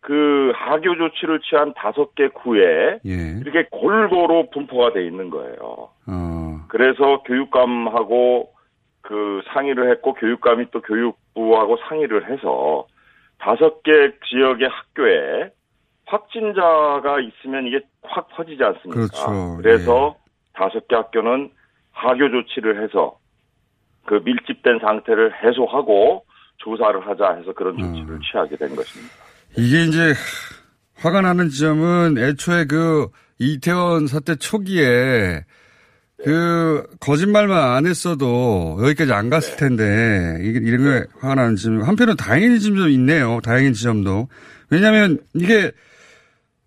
그 0.00 0.52
하교 0.54 0.96
조치를 0.96 1.40
취한 1.40 1.74
다섯 1.74 2.14
개 2.14 2.28
구에 2.28 2.98
예. 3.04 3.40
이렇게 3.40 3.68
골고루 3.70 4.48
분포가 4.50 4.92
돼 4.92 5.06
있는 5.06 5.30
거예요. 5.30 5.90
어, 6.06 6.60
그래서 6.68 7.22
교육감하고 7.22 8.52
그 9.02 9.42
상의를 9.52 9.90
했고 9.90 10.14
교육감이 10.14 10.66
또 10.70 10.80
교육부하고 10.80 11.78
상의를 11.88 12.30
해서 12.30 12.86
다섯 13.38 13.82
개 13.82 13.92
지역의 14.28 14.68
학교에 14.68 15.50
확진자가 16.06 17.20
있으면 17.20 17.66
이게 17.66 17.80
확 18.02 18.28
퍼지지 18.30 18.62
않습니까? 18.62 19.06
그렇죠. 19.06 19.56
그래서 19.58 20.16
다섯 20.54 20.86
개 20.88 20.96
학교는 20.96 21.50
하교 21.92 22.30
조치를 22.30 22.82
해서 22.82 23.18
그 24.06 24.20
밀집된 24.24 24.80
상태를 24.80 25.42
해소하고 25.42 26.24
조사를 26.56 27.06
하자 27.06 27.34
해서 27.34 27.52
그런 27.52 27.76
조치를 27.76 28.14
음. 28.14 28.20
취하게 28.20 28.56
된 28.56 28.74
것입니다. 28.74 29.29
이게 29.56 29.84
이제 29.84 30.14
화가 30.94 31.22
나는 31.22 31.48
지점은 31.48 32.18
애초에 32.18 32.64
그 32.66 33.08
이태원 33.38 34.06
사태 34.06 34.36
초기에 34.36 35.44
그 36.22 36.86
거짓말만 37.00 37.58
안 37.76 37.86
했어도 37.86 38.78
여기까지 38.82 39.12
안 39.12 39.30
갔을 39.30 39.56
텐데 39.56 40.38
이게 40.42 40.60
이런 40.62 40.84
게 40.84 41.06
화가 41.20 41.34
나는 41.34 41.56
지점 41.56 41.82
한편으로 41.82 42.16
다행인 42.16 42.58
지점도 42.58 42.88
있네요. 42.90 43.40
다행인 43.42 43.72
지점도 43.72 44.28
왜냐하면 44.70 45.18
이게 45.34 45.72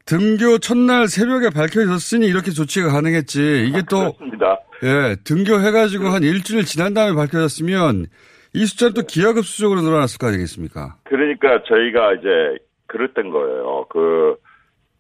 등교 0.05 0.57
첫날 0.57 1.07
새벽에 1.07 1.49
밝혀 1.49 1.81
있었으니 1.83 2.25
이렇게 2.27 2.51
조치가 2.51 2.89
가능했지 2.89 3.67
이게 3.69 3.83
또 3.89 4.13
그렇습니다. 4.13 4.59
예, 4.83 5.15
등교해가지고 5.23 6.09
한 6.09 6.23
일주일 6.23 6.65
지난 6.65 6.93
다음에 6.93 7.15
밝혀졌으면 7.15 8.07
이 8.53 8.65
숫자는 8.65 8.93
또 8.93 9.03
기하급수적으로 9.03 9.81
늘어났을 9.81 10.17
거 10.17 10.27
아니겠습니까? 10.27 10.97
그러니까 11.05 11.63
저희가 11.67 12.13
이제 12.13 12.63
그랬던 12.93 13.31
거예요. 13.31 13.85
그 13.89 14.37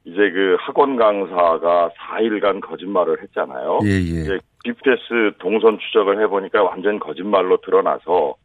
이제 0.05 0.31
그 0.31 0.57
학원 0.59 0.97
강사가 0.97 1.91
4일간 1.97 2.59
거짓말을 2.61 3.21
했잖아요. 3.21 3.79
예, 3.83 3.89
예. 3.89 3.97
이제 3.99 4.39
GPS 4.65 5.37
동선 5.39 5.77
추적을 5.79 6.21
해보니까 6.21 6.63
완전 6.63 6.99
거짓말로 6.99 7.57
드러나서 7.57 8.35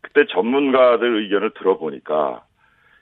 그때 0.00 0.24
전문가들 0.32 1.22
의견을 1.22 1.50
들어보니까 1.58 2.42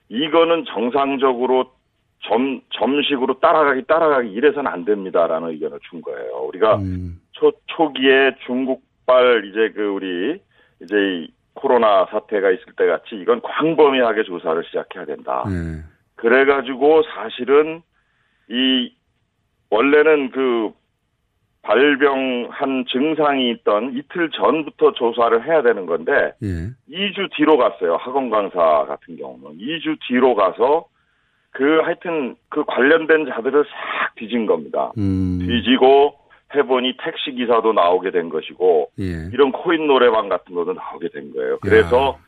이거는 0.09 0.65
정상적으로 0.67 1.73
점, 2.21 2.61
점식으로 2.71 3.41
따라가기 3.41 3.85
따라가기 3.87 4.31
이래서는 4.33 4.71
안 4.71 4.85
됩니다라는 4.85 5.51
의견을 5.51 5.79
준 5.89 6.01
거예요. 6.03 6.47
우리가 6.49 6.77
음, 6.77 7.21
초, 7.33 7.53
초기에 7.67 8.37
중국발 8.47 9.45
이제 9.47 9.73
그 9.75 9.83
우리 9.87 10.41
이제 10.83 10.97
이 10.97 11.29
코로나 11.55 12.07
사태가 12.07 12.51
있을 12.51 12.65
때 12.77 12.87
같이 12.87 13.15
이건 13.17 13.41
광범위하게 13.43 14.25
조사를 14.25 14.65
시작해야 14.65 15.05
된다. 15.05 15.45
예. 15.49 15.83
그래가지고 16.17 17.03
사실은 17.15 17.83
이 18.49 18.93
원래는 19.71 20.31
그 20.31 20.73
발병한 21.63 22.85
증상이 22.93 23.51
있던 23.51 23.97
이틀 23.97 24.31
전부터 24.31 24.93
조사를 24.93 25.47
해야 25.47 25.63
되는 25.63 25.87
건데 25.87 26.33
예. 26.43 26.71
2주 26.91 27.31
뒤로 27.35 27.57
갔어요. 27.57 27.97
학원 27.97 28.31
강사 28.31 28.85
같은 28.87 29.17
경우는 29.17 29.59
2주 29.59 29.99
뒤로 30.07 30.35
가서 30.35 30.87
그 31.51 31.81
하여튼 31.85 32.37
그 32.49 32.65
관련된 32.65 33.27
자들을 33.27 33.65
싹 33.65 34.15
뒤진 34.17 34.45
겁니다. 34.45 34.93
음, 34.99 35.39
뒤지고 35.41 36.17
해보니 36.55 36.97
택시 37.03 37.33
기사도 37.33 37.73
나오게 37.73 38.11
된 38.11 38.29
것이고 38.29 38.91
예. 39.01 39.29
이런 39.33 39.53
코인 39.53 39.87
노래방 39.87 40.29
같은 40.29 40.55
것도 40.55 40.73
나오게 40.73 41.09
된 41.09 41.33
거예요. 41.35 41.59
그래서 41.61 42.19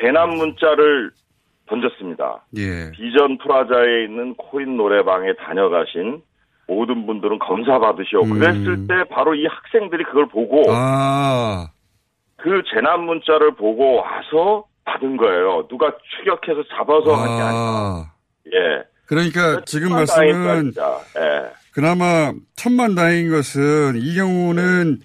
재난 0.00 0.30
문자를 0.30 1.10
던졌습니다. 1.66 2.44
예. 2.56 2.90
비전 2.92 3.38
프라자에 3.38 4.04
있는 4.04 4.34
코인 4.34 4.76
노래방에 4.76 5.34
다녀가신 5.34 6.22
모든 6.66 7.06
분들은 7.06 7.38
검사 7.40 7.78
받으시오. 7.78 8.22
음. 8.22 8.30
그랬을 8.30 8.86
때 8.86 9.04
바로 9.10 9.34
이 9.34 9.46
학생들이 9.46 10.04
그걸 10.04 10.26
보고 10.26 10.62
아, 10.68 11.68
그 12.36 12.62
재난 12.72 13.04
문자를 13.04 13.54
보고 13.54 13.96
와서 13.96 14.64
받은 14.84 15.16
거예요. 15.16 15.66
누가 15.68 15.92
추격해서 16.18 16.62
잡아서 16.68 17.14
한게 17.14 17.42
아니라. 17.42 17.52
아. 17.52 18.12
예. 18.46 18.84
그러니까 19.06 19.62
지금 19.64 19.88
다행이다, 19.88 20.06
말씀은. 20.06 20.72
예. 21.18 21.59
그나마 21.72 22.32
천만 22.56 22.94
다행인 22.94 23.30
것은 23.30 23.96
이 23.96 24.14
경우는 24.14 25.00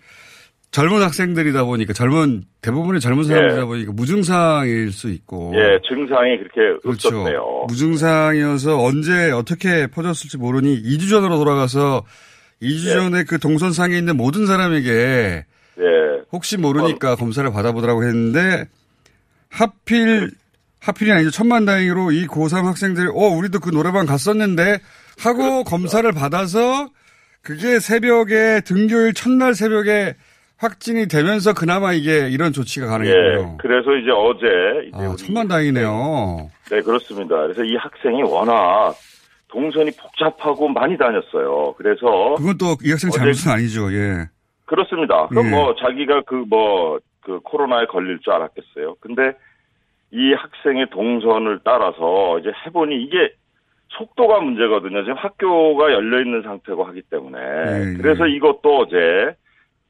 젊은 0.71 1.01
학생들이다 1.01 1.63
보니까 1.63 1.93
젊은 1.93 2.43
대부분의 2.61 2.99
젊은 2.99 3.23
사람들이다 3.23 3.61
예. 3.61 3.65
보니까 3.65 3.93
무증상일 3.93 4.91
수 4.91 5.09
있고 5.09 5.53
예, 5.55 5.79
증상이 5.87 6.37
그렇게 6.37 6.79
그렇죠. 6.81 7.07
없었네요. 7.07 7.65
무증상이어서 7.69 8.83
언제 8.83 9.31
어떻게 9.31 9.87
퍼졌을지 9.87 10.37
모르니 10.37 10.81
2주 10.81 11.09
전으로 11.09 11.37
돌아가서 11.37 12.03
2주 12.61 12.89
예. 12.89 12.93
전에 12.93 13.23
그 13.23 13.39
동선상에 13.39 13.97
있는 13.97 14.17
모든 14.17 14.47
사람에게 14.47 15.45
예. 15.79 15.83
혹시 16.33 16.57
모르니까 16.57 17.15
검사를 17.15 17.49
받아보더라고 17.49 18.03
했는데 18.03 18.65
하필 19.49 20.31
하필이 20.81 21.11
아니죠 21.11 21.31
천만 21.31 21.63
다행으로 21.63 22.11
이 22.11 22.27
고3 22.27 22.63
학생들이 22.65 23.07
어 23.07 23.27
우리도 23.37 23.61
그 23.61 23.71
노래방 23.71 24.05
갔었는데 24.05 24.79
하고 25.21 25.63
검사를 25.63 26.09
받아서 26.11 26.89
그게 27.41 27.79
새벽에 27.79 28.61
등교일 28.65 29.13
첫날 29.13 29.53
새벽에 29.53 30.15
확진이 30.57 31.07
되면서 31.07 31.53
그나마 31.53 31.93
이게 31.93 32.29
이런 32.29 32.53
조치가 32.53 32.85
예. 32.85 32.89
가능했고요. 32.89 33.57
그래서 33.59 33.93
이제 33.95 34.09
어제 34.11 34.87
이제 34.87 35.05
아, 35.05 35.15
천만 35.17 35.47
다행이네요. 35.47 36.49
네, 36.71 36.81
그렇습니다. 36.81 37.35
그래서 37.43 37.63
이 37.63 37.75
학생이 37.75 38.23
워낙 38.23 38.93
동선이 39.49 39.91
복잡하고 39.91 40.69
많이 40.69 40.97
다녔어요. 40.97 41.73
그래서 41.77 42.35
그건 42.37 42.57
또 42.57 42.75
이 42.83 42.91
학생 42.91 43.09
잘못은 43.11 43.51
아니죠. 43.51 43.91
예. 43.93 44.25
그렇습니다. 44.65 45.27
그럼 45.27 45.45
예. 45.47 45.49
뭐 45.51 45.75
자기가 45.75 46.21
그뭐그 46.23 47.41
코로나에 47.43 47.85
걸릴 47.85 48.19
줄 48.19 48.33
알았겠어요. 48.33 48.95
근데 49.01 49.33
이 50.11 50.33
학생의 50.33 50.89
동선을 50.91 51.59
따라서 51.65 52.39
이제 52.39 52.49
해보니 52.65 52.95
이게 53.03 53.33
속도가 53.97 54.39
문제거든요. 54.41 55.03
지금 55.03 55.15
학교가 55.17 55.91
열려 55.93 56.21
있는 56.21 56.41
상태고 56.41 56.83
하기 56.85 57.01
때문에 57.03 57.37
예, 57.39 57.97
그래서 57.97 58.27
이것도 58.27 58.77
어제 58.79 59.35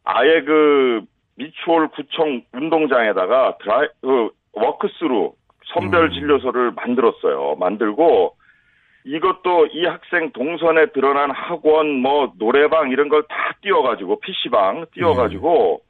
아예 0.03 0.41
그 0.41 1.01
미추홀 1.35 1.89
구청 1.89 2.41
운동장에다가 2.53 3.57
드라이 3.61 3.87
그 4.01 4.29
walk-through 4.53 5.34
선별 5.73 6.05
음. 6.05 6.11
진료소를 6.11 6.71
만들었어요. 6.71 7.55
만들고 7.59 8.35
이것도 9.05 9.67
이 9.67 9.85
학생 9.85 10.31
동선에 10.31 10.87
드러난 10.91 11.29
학원 11.31 11.99
뭐 12.01 12.31
노래방 12.37 12.89
이런 12.89 13.09
걸 13.09 13.23
다 13.27 13.53
띄워가지고 13.61 14.19
PC방 14.19 14.85
띄워가지고 14.93 15.81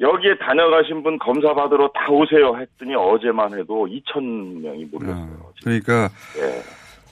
여기에 0.00 0.38
다녀가신 0.38 1.02
분 1.02 1.18
검사 1.18 1.52
받으러 1.54 1.88
다 1.88 2.10
오세요 2.12 2.56
했더니 2.56 2.94
어제만 2.94 3.58
해도 3.58 3.86
2천 3.88 4.60
명이 4.62 4.84
몰렸어요. 4.92 5.52
그러니까 5.64 6.08
예, 6.38 6.62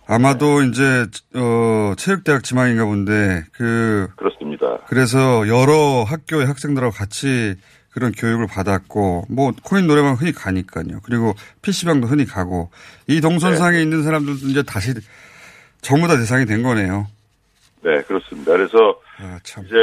아마도 0.08 0.62
이제 0.62 1.06
어 1.34 1.94
체육대학 1.96 2.44
지망인가 2.44 2.84
본데 2.84 3.42
그 3.52 4.08
그렇습니다. 4.16 4.78
그래서 4.86 5.48
여러 5.48 6.04
학교의 6.04 6.46
학생들하고 6.46 6.92
같이 6.92 7.56
그런 7.92 8.12
교육을 8.12 8.46
받았고 8.46 9.24
뭐 9.30 9.52
코인 9.64 9.86
노래방 9.86 10.14
흔히 10.14 10.32
가니까요. 10.32 11.00
그리고 11.02 11.32
PC방도 11.62 12.06
흔히 12.06 12.24
가고 12.24 12.70
이 13.08 13.20
동선상에 13.20 13.80
있는 13.80 14.02
사람들도 14.02 14.46
이제 14.48 14.62
다시 14.62 14.92
전부 15.80 16.06
다 16.06 16.16
대상이 16.16 16.44
된 16.46 16.62
거네요. 16.62 17.06
네, 17.82 18.02
그렇습니다. 18.02 18.52
그래서 18.52 19.00
아, 19.18 19.38
참. 19.42 19.64
이제 19.64 19.74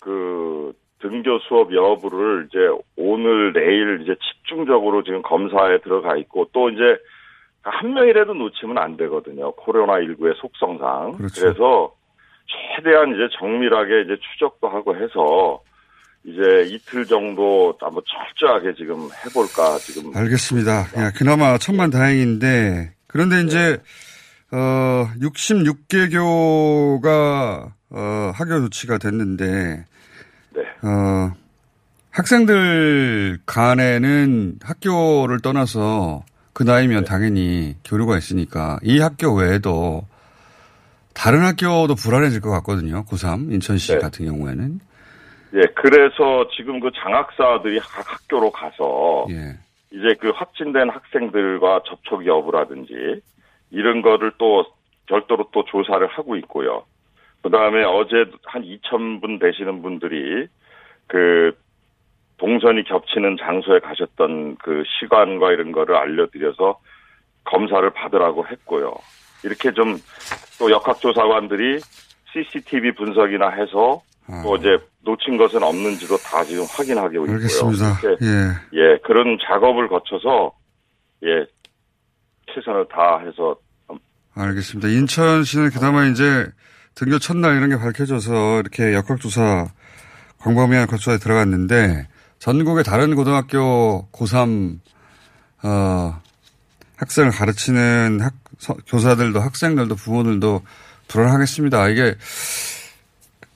그 0.00 0.72
등교 1.00 1.40
수업 1.48 1.74
여부를 1.74 2.46
이제 2.48 2.58
오늘 2.96 3.52
내일 3.52 4.00
이제 4.02 4.14
집중적으로 4.22 5.02
지금 5.02 5.22
검사에 5.22 5.78
들어가 5.82 6.16
있고 6.16 6.48
또 6.52 6.70
이제 6.70 6.82
한 7.62 7.94
명이라도 7.94 8.34
놓치면 8.34 8.76
안 8.78 8.96
되거든요. 8.96 9.52
코로나 9.52 9.92
19의 9.94 10.34
속성상. 10.40 11.12
그렇죠. 11.12 11.40
그래서 11.40 11.94
최대한 12.76 13.10
이제 13.10 13.28
정밀하게 13.38 14.02
이제 14.02 14.16
추적도 14.32 14.68
하고 14.68 14.96
해서 14.96 15.60
이제 16.24 16.66
이틀 16.74 17.06
정도 17.06 17.76
한번 17.80 18.02
철저하게 18.06 18.74
지금 18.74 19.08
해볼까 19.24 19.78
지금. 19.78 20.14
알겠습니다. 20.16 20.72
야, 20.96 21.12
그나마 21.16 21.56
천만 21.58 21.90
다행인데 21.90 22.92
그런데 23.06 23.42
이제 23.42 23.78
어 24.52 25.06
66개교가 25.20 27.72
어, 27.90 28.32
학교 28.34 28.60
조치가 28.60 28.98
됐는데 28.98 29.84
네. 30.54 30.62
어 30.82 31.32
학생들 32.10 33.38
간에는 33.46 34.58
학교를 34.62 35.40
떠나서 35.40 36.24
그 36.52 36.62
나이면 36.62 37.04
당연히 37.04 37.76
교류가 37.84 38.18
있으니까 38.18 38.78
이 38.82 39.00
학교 39.00 39.34
외에도 39.34 40.06
다른 41.14 41.40
학교도 41.40 41.94
불안해질 41.94 42.40
것 42.40 42.50
같거든요. 42.50 43.04
고3 43.04 43.52
인천시 43.52 43.94
네. 43.94 43.98
같은 43.98 44.26
경우에는. 44.26 44.80
예, 45.54 45.60
그래서 45.74 46.48
지금 46.56 46.80
그 46.80 46.90
장학사들이 46.94 47.78
각 47.80 48.10
학교로 48.10 48.50
가서 48.50 49.26
예. 49.30 49.58
이제 49.90 50.14
그 50.18 50.30
확진된 50.30 50.88
학생들과 50.88 51.82
접촉 51.86 52.24
여부라든지 52.26 53.20
이런 53.70 54.00
거를 54.00 54.32
또 54.38 54.64
별도로 55.06 55.48
또 55.52 55.64
조사를 55.66 56.06
하고 56.06 56.36
있고요. 56.36 56.84
그 57.42 57.50
다음에 57.50 57.84
어제 57.84 58.24
한 58.44 58.62
2,000분 58.62 59.40
되시는 59.40 59.82
분들이 59.82 60.46
그 61.06 61.52
동선이 62.42 62.82
겹치는 62.82 63.36
장소에 63.40 63.78
가셨던 63.78 64.56
그 64.56 64.82
시간과 64.98 65.52
이런 65.52 65.70
거를 65.70 65.94
알려드려서 65.94 66.80
검사를 67.44 67.88
받으라고 67.90 68.44
했고요. 68.48 68.92
이렇게 69.44 69.72
좀 69.72 69.96
또 70.62 70.70
역학조사관들이 70.70 71.80
CCTV 72.32 72.94
분석이나 72.94 73.50
해서 73.50 74.00
또 74.44 74.54
이제 74.54 74.78
놓친 75.00 75.36
것은 75.36 75.60
없는지도 75.60 76.16
다 76.18 76.44
지금 76.44 76.64
확인하고 76.70 77.08
있고요. 77.08 77.32
알겠습니다. 77.32 78.00
예. 78.22 78.78
예, 78.78 78.98
그런 79.04 79.36
작업을 79.44 79.88
거쳐서 79.88 80.52
예, 81.24 81.44
최선을 82.54 82.86
다해서 82.88 83.56
알겠습니다. 84.36 84.88
인천시는 84.88 85.70
그나마 85.70 86.04
이제 86.04 86.46
등교 86.94 87.18
첫날 87.18 87.56
이런 87.56 87.70
게 87.70 87.76
밝혀져서 87.76 88.60
이렇게 88.60 88.94
역학조사 88.94 89.66
광범위한 90.38 90.86
거조사에 90.86 91.18
들어갔는데 91.18 92.06
전국의 92.46 92.82
다른 92.82 93.14
고등학교 93.14 94.08
고3 94.10 94.80
어, 95.62 96.20
학생을 96.96 97.30
가르치는 97.30 98.18
학, 98.20 98.32
서- 98.58 98.74
교사들도 98.88 99.38
학생들도 99.38 99.94
부모들도 99.94 100.60
불안하겠습니다. 101.06 101.88
이게 101.90 102.16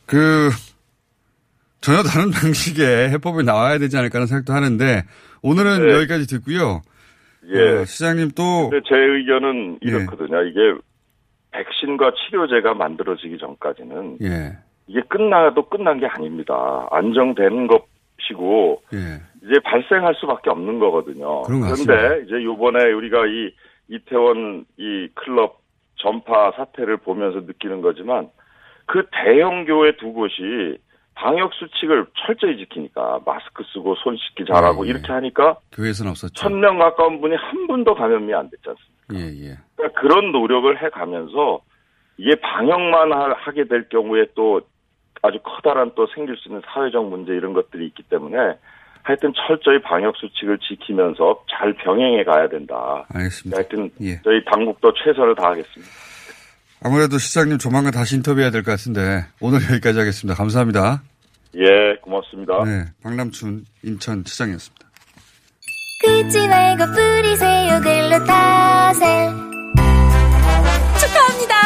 그 0.07 0.51
전혀 1.81 2.05
다른 2.05 2.31
방식의 2.31 3.11
해법이 3.11 3.43
나와야 3.43 3.79
되지 3.79 3.97
않을까 3.99 4.19
하는 4.19 4.29
생각도 4.29 4.53
하는데 4.53 5.03
오늘은 5.43 5.85
네. 5.89 5.93
여기까지 5.95 6.29
듣고요. 6.29 6.83
예. 7.49 7.79
어, 7.81 7.85
시장님 7.85 8.31
또 8.37 8.71
제 8.89 8.95
의견은 8.95 9.81
예. 9.85 9.89
이렇거든요. 9.89 10.43
이게 10.45 10.61
백신과 11.51 12.13
치료제가 12.15 12.75
만들어지기 12.75 13.39
전까지는 13.39 14.19
예. 14.23 14.57
이게 14.87 15.01
끝나도 15.09 15.69
끝난 15.69 15.99
게 15.99 16.07
아닙니다. 16.07 16.87
안정되 16.93 17.49
는 18.35 18.37
것이고 18.37 18.83
예. 18.95 18.99
이제 19.45 19.61
발생할 19.65 20.15
수밖에 20.17 20.51
없는 20.51 20.79
거거든요. 20.79 21.43
그런 21.43 21.61
그런데. 21.63 22.25
이제 22.25 22.43
요번에 22.43 22.93
우리가 22.93 23.27
이 23.27 23.51
이태원 23.89 24.65
이 24.77 25.09
클럽 25.15 25.61
전파 25.97 26.51
사태를 26.53 26.99
보면서 26.99 27.41
느끼는 27.41 27.81
거지만 27.81 28.29
그 28.87 29.07
대형 29.13 29.65
교회 29.65 29.97
두 29.97 30.13
곳이 30.13 30.79
방역 31.15 31.53
수칙을 31.55 32.07
철저히 32.27 32.59
지키니까 32.59 33.21
마스크 33.25 33.63
쓰고 33.73 33.95
손 33.97 34.17
씻기 34.17 34.45
잘하고 34.45 34.85
예, 34.85 34.89
예. 34.89 34.91
이렇게 34.93 35.13
하니까 35.13 35.57
교회에서는 35.73 36.11
없었죠. 36.11 36.35
천명 36.35 36.79
가까운 36.79 37.21
분이 37.21 37.35
한 37.37 37.67
분도 37.67 37.95
감염이 37.95 38.35
안 38.35 38.51
됐지 38.51 38.63
않습니까? 38.69 39.15
예, 39.15 39.51
예. 39.51 39.57
그러니까 39.77 40.01
그런 40.01 40.33
노력을 40.33 40.83
해 40.83 40.91
가면서 40.91 41.61
이게 42.19 42.35
방역만 42.41 43.13
하- 43.13 43.35
하게 43.39 43.65
될 43.65 43.89
경우에 43.89 44.27
또 44.35 44.61
아주 45.23 45.39
커다란 45.43 45.91
또 45.95 46.07
생길 46.15 46.37
수 46.37 46.49
있는 46.49 46.63
사회적 46.73 47.09
문제 47.09 47.33
이런 47.33 47.53
것들이 47.53 47.87
있기 47.87 48.03
때문에 48.05 48.37
하여튼 49.03 49.33
철저히 49.47 49.81
방역 49.83 50.17
수칙을 50.17 50.59
지키면서 50.59 51.43
잘 51.51 51.73
병행해 51.75 52.25
가야 52.25 52.49
된다. 52.49 53.05
알겠습니다. 53.15 53.57
하여튼 53.59 53.91
예. 54.01 54.21
저희 54.25 54.45
당국도 54.45 54.93
최선을 54.95 55.35
다하겠습니다. 55.37 55.93
아무래도 56.85 57.17
시장님 57.19 57.59
조만간 57.59 57.93
다시 57.93 58.17
인터뷰해야 58.17 58.51
될 58.51 58.63
것 58.63 58.73
같은데 58.73 59.25
오늘 59.41 59.61
여기까지 59.71 59.99
하겠습니다. 59.99 60.37
감사합니다. 60.37 61.03
예, 61.57 61.97
고맙습니다. 62.03 62.65
네, 62.65 62.85
박남춘 63.03 63.65
인천 63.83 64.23
시장이었습니다. 64.27 64.87
긁지 66.03 66.49
말고 66.49 66.85
뿌리세요 66.93 67.81
글루타셀 67.81 69.31
축하합니다. 71.01 71.66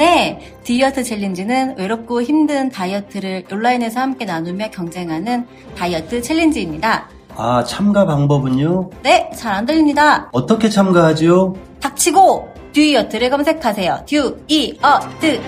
네, 0.00 0.38
듀이어트 0.62 1.02
챌린지는 1.02 1.78
외롭고 1.78 2.20
힘든 2.22 2.68
다이어트를 2.68 3.44
온라인에서 3.50 4.00
함께 4.00 4.26
나누며 4.26 4.70
경쟁하는 4.70 5.46
다이어트 5.74 6.20
챌린지입니다. 6.20 7.08
아, 7.34 7.64
참가 7.64 8.04
방법은요? 8.04 8.90
네, 9.02 9.30
잘 9.34 9.54
안 9.54 9.64
들립니다. 9.64 10.28
어떻게 10.32 10.68
참가하지요? 10.68 11.54
닥치고 11.80 12.46
듀이어트를 12.72 13.30
검색하세요. 13.30 14.04
듀이어트. 14.06 15.40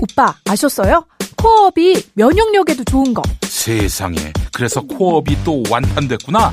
오빠 0.00 0.34
아셨어요? 0.48 1.04
코어업이 1.36 2.02
면역력에도 2.14 2.84
좋은 2.84 3.14
거. 3.14 3.22
세상에. 3.42 4.16
그래서 4.54 4.80
코업이 4.80 5.36
또 5.44 5.62
완판됐구나. 5.70 6.52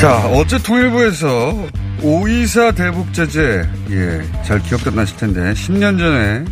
자, 0.00 0.26
어제 0.28 0.56
통일부에서 0.56 1.68
오이사 2.02 2.72
대북 2.72 3.12
제재, 3.12 3.68
예, 3.90 4.42
잘 4.46 4.58
기억도 4.62 4.90
나실 4.92 5.18
텐데, 5.18 5.52
10년 5.52 5.98
전에 5.98 6.42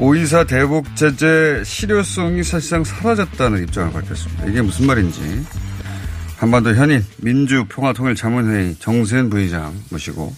오이사 0.00 0.42
대북 0.42 0.96
제재 0.96 1.62
실효성이 1.64 2.42
사실상 2.42 2.82
사라졌다는 2.82 3.62
입장을 3.62 3.92
밝혔습니다. 3.92 4.46
이게 4.46 4.62
무슨 4.62 4.88
말인지 4.88 5.46
한반도 6.38 6.74
현인 6.74 7.06
민주평화통일자문회의 7.18 8.74
정세현 8.80 9.30
부의장 9.30 9.72
모시고 9.90 10.34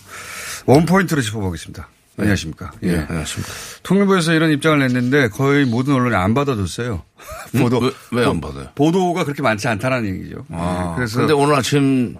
원포인트로 0.66 1.22
짚어보겠습니다. 1.22 1.88
안녕하십니까. 2.18 2.72
예, 2.82 2.98
안녕하십니까. 2.98 3.52
통일부에서 3.82 4.34
이런 4.34 4.50
입장을 4.50 4.78
냈는데 4.78 5.28
거의 5.28 5.64
모든 5.64 5.94
언론이 5.94 6.14
안 6.14 6.34
받아줬어요. 6.34 7.02
보도. 7.58 7.90
왜안 8.10 8.40
받아요? 8.40 8.68
보도가 8.74 9.24
그렇게 9.24 9.42
많지 9.42 9.68
않다는 9.68 10.06
얘기죠. 10.06 10.44
아, 10.50 10.88
네, 10.90 10.96
그래서 10.96 11.20
근데 11.20 11.32
오늘 11.32 11.54
아침 11.54 12.16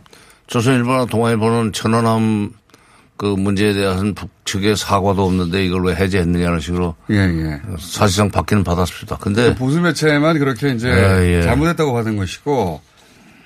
조선일보나 0.46 1.06
동아일보는 1.06 1.72
천안함 1.72 2.52
그 3.16 3.26
문제에 3.26 3.72
대한 3.72 4.14
북측의 4.14 4.76
사과도 4.76 5.24
없는데 5.24 5.64
이걸 5.64 5.84
왜 5.84 5.94
해제했느냐는 5.94 6.58
식으로 6.58 6.96
예, 7.10 7.16
예. 7.16 7.60
사실상 7.78 8.30
받기는 8.30 8.64
받았습니다. 8.64 9.18
근데 9.18 9.54
보수 9.54 9.80
매체만 9.80 10.38
그렇게 10.38 10.70
이제 10.70 10.88
예, 10.88 11.36
예. 11.38 11.42
잘못했다고 11.42 11.92
받은 11.92 12.16
것이고 12.16 12.80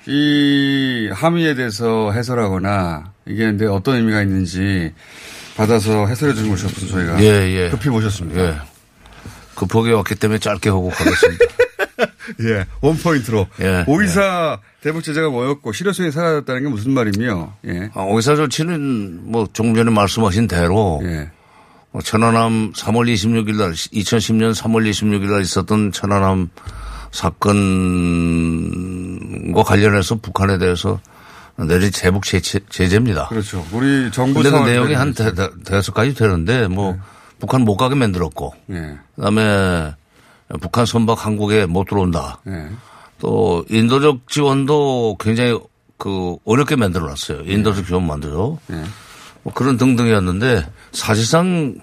이 0.07 1.09
함의에 1.13 1.53
대해서 1.53 2.11
해설하거나 2.11 3.11
이게 3.27 3.43
근데 3.45 3.67
어떤 3.67 3.97
의미가 3.97 4.21
있는지 4.21 4.93
받아서 5.57 6.05
해설해 6.05 6.33
주는 6.35 6.49
것이 6.51 6.65
없어서 6.65 6.87
저희가 6.87 7.19
예, 7.21 7.25
예. 7.65 7.69
급히 7.69 7.89
모셨습니다. 7.89 8.41
예. 8.41 8.55
급하게 9.55 9.91
왔기 9.91 10.15
때문에 10.15 10.37
짧게 10.39 10.69
하고 10.69 10.89
가겠습니다. 10.89 11.45
예, 12.45 12.65
원 12.81 12.95
포인트로. 12.97 13.47
예, 13.61 13.83
오이사 13.87 14.59
대북 14.81 15.03
제재가 15.03 15.29
뭐였고 15.29 15.71
실효성이 15.73 16.11
사라졌다는 16.11 16.63
게 16.63 16.69
무슨 16.69 16.91
말이며, 16.91 17.55
예. 17.67 17.89
아, 17.95 18.01
오이사 18.03 18.35
조치는 18.35 19.31
뭐 19.31 19.47
조금 19.51 19.73
전에 19.73 19.89
말씀하신 19.89 20.47
대로 20.47 21.01
예. 21.03 21.31
뭐 21.91 22.03
천안함 22.03 22.73
3월 22.73 23.11
26일 23.11 23.55
날 23.55 23.71
2010년 23.71 24.53
3월 24.53 24.87
26일 24.87 25.31
날 25.31 25.41
있었던 25.41 25.91
천안함 25.91 26.49
사건과 27.11 27.55
관련해서 29.63 30.15
북한에 30.17 30.59
대해서 30.59 30.99
내리 31.57 31.89
제북 31.91 32.23
제재, 32.23 32.59
제재입니다. 32.69 33.27
그렇죠. 33.29 33.65
우리 33.71 34.11
정부 34.11 34.41
근데 34.41 34.51
그 34.51 34.63
내용이 34.63 34.93
한 34.93 35.13
대, 35.13 35.31
대여섯 35.65 35.93
가지 35.93 36.13
되는데 36.13 36.67
뭐 36.67 36.97
북한 37.39 37.61
못 37.61 37.77
가게 37.77 37.95
만들었고 37.95 38.53
예. 38.71 38.97
그다음에 39.15 39.93
북한 40.61 40.85
선박 40.85 41.25
한국에 41.25 41.65
못 41.65 41.85
들어온다. 41.85 42.39
예. 42.47 42.69
또 43.19 43.65
인도적 43.69 44.29
지원도 44.29 45.17
굉장히 45.19 45.59
그 45.97 46.35
어렵게 46.45 46.75
만들어 46.75 47.07
놨어요. 47.07 47.41
인도적 47.45 47.87
지원 47.87 48.05
만들어. 48.05 48.59
뭐 49.41 49.53
그런 49.53 49.77
등등이었는데 49.77 50.67
사실상 50.91 51.79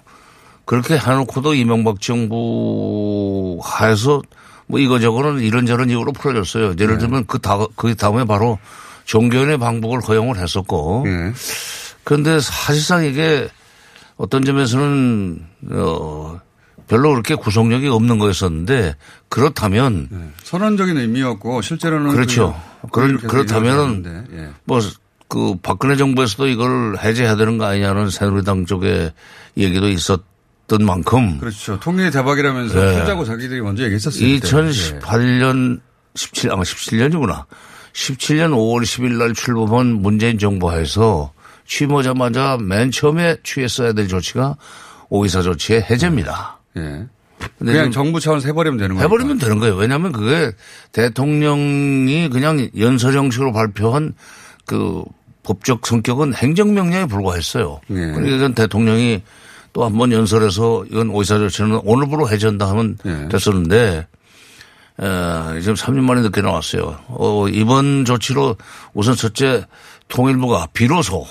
그렇게 0.65 0.97
해놓고도 0.97 1.55
이명박 1.55 2.01
정부 2.01 3.59
하에서 3.63 4.23
뭐 4.67 4.79
이거저거는 4.79 5.41
이런저런 5.41 5.91
이유로 5.91 6.13
풀어졌어요. 6.13 6.75
예를 6.79 6.99
들면 6.99 7.27
그 7.27 7.39
다, 7.39 7.59
그 7.77 7.95
다음에 7.97 8.25
바로 8.25 8.59
종교인의 9.05 9.59
방북을 9.59 10.01
허용을 10.01 10.39
했었고. 10.39 11.07
그런데 12.05 12.41
사실상 12.41 13.05
이게 13.05 13.49
어떤 14.17 14.45
점에서는 14.45 15.47
어 15.73 16.41
별로 16.87 17.11
그렇게 17.11 17.35
구속력이 17.35 17.89
없는 17.89 18.19
거였었는데 18.19 18.95
그렇다면 19.29 20.33
선언적인 20.43 20.97
의미였고 20.99 21.63
실제로는 21.63 22.11
그렇죠. 22.11 22.61
그런 22.93 23.17
계속 23.17 23.29
그렇다면은 23.29 24.27
예. 24.35 24.51
뭐그 24.65 25.57
박근혜 25.63 25.97
정부에서도 25.97 26.47
이걸 26.49 26.99
해제해야 26.99 27.37
되는 27.37 27.57
거 27.59 27.65
아니냐는 27.65 28.11
새누리당 28.11 28.67
쪽에 28.67 29.13
얘기도 29.57 29.89
있었 29.89 30.23
던 30.67 30.83
만큼 30.83 31.39
그렇죠. 31.41 31.79
통일이 31.79 32.11
대박이라면서 32.11 32.89
예. 32.89 32.99
풀자고 32.99 33.27
자기들이 33.27 33.61
먼저. 33.61 33.83
예. 33.83 33.91
2018년 33.91 35.81
17 36.15 36.51
아마 36.51 36.63
17년이구나. 36.63 37.45
17년 37.95 38.51
5월 38.51 38.83
10일 38.83 39.17
날 39.19 39.33
출범한 39.35 39.87
문재인 40.03 40.39
정부하에서 40.39 41.33
취임하자마자 41.67 42.59
맨 42.61 42.91
처음에 42.91 43.37
취했어야 43.43 43.93
될 43.93 44.09
조치가 44.09 44.57
오이사 45.09 45.43
조치의 45.43 45.83
해제입니다. 45.83 46.59
예. 46.77 47.07
근데 47.59 47.73
그냥 47.73 47.91
정부 47.91 48.21
차원에서 48.21 48.49
해버리면 48.49 48.79
되는 48.79 48.95
거예요. 48.97 49.05
해버리면 49.07 49.39
되는 49.39 49.59
거예요. 49.61 49.75
왜냐하면 49.77 50.13
그게 50.13 50.51
대통령이 50.93 52.29
그냥 52.31 52.69
연설 52.79 53.15
형식으로 53.15 53.53
발표한 53.53 54.15
그 54.67 55.03
법적 55.43 55.87
성격은 55.87 56.35
행정명령에 56.35 57.07
불과했어요. 57.07 57.81
예. 57.91 57.95
그러니까 57.95 58.37
이건 58.37 58.55
대통령이 58.55 59.23
또 59.73 59.83
한 59.85 59.93
번 59.99 60.13
연설해서 60.13 60.85
이건 60.91 61.11
오이사 61.11 61.39
조치는 61.39 61.81
오늘부로 61.85 62.29
해제한다 62.31 62.69
하면 62.71 62.97
예. 63.07 63.29
됐었는데 63.29 64.07
에, 65.01 65.61
지금 65.61 65.75
3년 65.75 66.01
만에 66.01 66.21
늦게 66.23 66.41
나왔어요. 66.41 66.99
어, 67.09 67.49
이번 67.49 68.05
조치로 68.05 68.57
우선 68.93 69.17
첫째 69.17 69.67
통일부가 70.09 70.69
비로소 70.73 71.27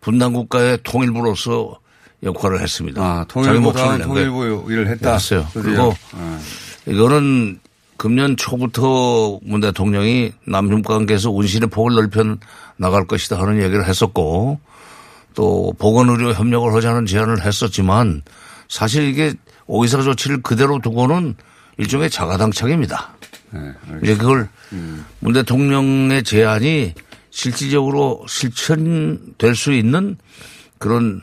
분단 0.00 0.32
국가의 0.32 0.78
통일부로서 0.82 1.78
역할을 2.22 2.60
했습니다. 2.60 3.02
아, 3.02 3.24
자기 3.28 3.60
통일부 3.60 4.66
일을 4.68 4.88
했다. 4.88 5.12
했어요. 5.14 5.46
드디어. 5.52 5.62
그리고 5.62 5.94
아. 6.12 6.40
이거는 6.86 7.60
금년 7.96 8.36
초부터 8.36 9.38
문 9.42 9.60
대통령이 9.60 10.32
남중 10.46 10.82
관계에서 10.82 11.30
운신의 11.30 11.68
폭을 11.68 11.94
넓혀 11.94 12.36
나갈 12.76 13.06
것이다 13.06 13.38
하는 13.38 13.62
얘기를 13.62 13.86
했었고 13.86 14.58
또 15.34 15.74
보건의료 15.78 16.32
협력을 16.32 16.72
하자는 16.74 17.06
제안을 17.06 17.44
했었지만 17.44 18.22
사실 18.68 19.04
이게 19.04 19.34
오이사 19.66 20.02
조치를 20.02 20.42
그대로 20.42 20.78
두고는 20.80 21.36
일종의 21.76 22.10
자가당착입니다. 22.10 23.14
네, 23.52 23.60
이제 24.02 24.16
그걸 24.16 24.48
문 25.20 25.32
대통령의 25.32 26.22
제안이 26.22 26.94
실질적으로 27.30 28.24
실천될 28.28 29.54
수 29.54 29.72
있는 29.72 30.16
그런 30.78 31.20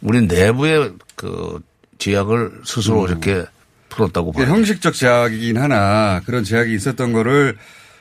우리 0.00 0.22
내부의 0.26 0.92
그 1.16 1.60
제약을 1.98 2.62
스스로 2.64 3.06
이렇게 3.06 3.44
풀었다고 3.90 4.32
봐요. 4.32 4.46
형식적 4.46 4.94
제약이긴 4.94 5.58
하나 5.58 6.20
그런 6.24 6.44
제약이 6.44 6.74
있었던 6.74 7.12
거를 7.12 7.56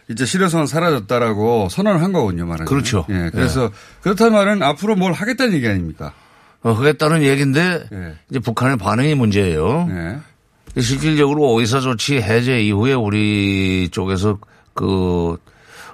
이제 0.09 0.25
실효성은 0.25 0.65
사라졌다라고 0.65 1.67
선언을 1.69 2.01
한 2.01 2.13
거군요, 2.13 2.45
말하자면. 2.45 2.67
그렇죠. 2.67 3.05
예. 3.09 3.29
그래서 3.31 3.71
그렇다는 4.01 4.33
말은 4.33 4.63
앞으로 4.63 4.95
뭘 4.95 5.13
하겠다는 5.13 5.53
얘기 5.53 5.67
아닙니까? 5.67 6.13
어, 6.61 6.71
하겠다는 6.71 7.21
얘기인데 7.23 7.87
예. 7.91 8.15
이제 8.29 8.39
북한의 8.39 8.77
반응이 8.77 9.15
문제예요. 9.15 9.87
실질적으로 10.77 11.53
오이사 11.53 11.79
조치 11.79 12.17
해제 12.17 12.61
이후에 12.61 12.93
우리 12.93 13.89
쪽에서 13.91 14.37
그 14.73 15.37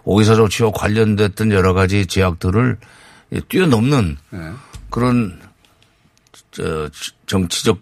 오이사 0.04 0.36
조치와 0.36 0.72
관련됐던 0.72 1.52
여러 1.52 1.74
가지 1.74 2.06
제약들을 2.06 2.78
뛰어넘는 3.50 4.18
예. 4.34 4.38
그런 4.90 5.40
저 6.52 6.90
정치적 7.26 7.80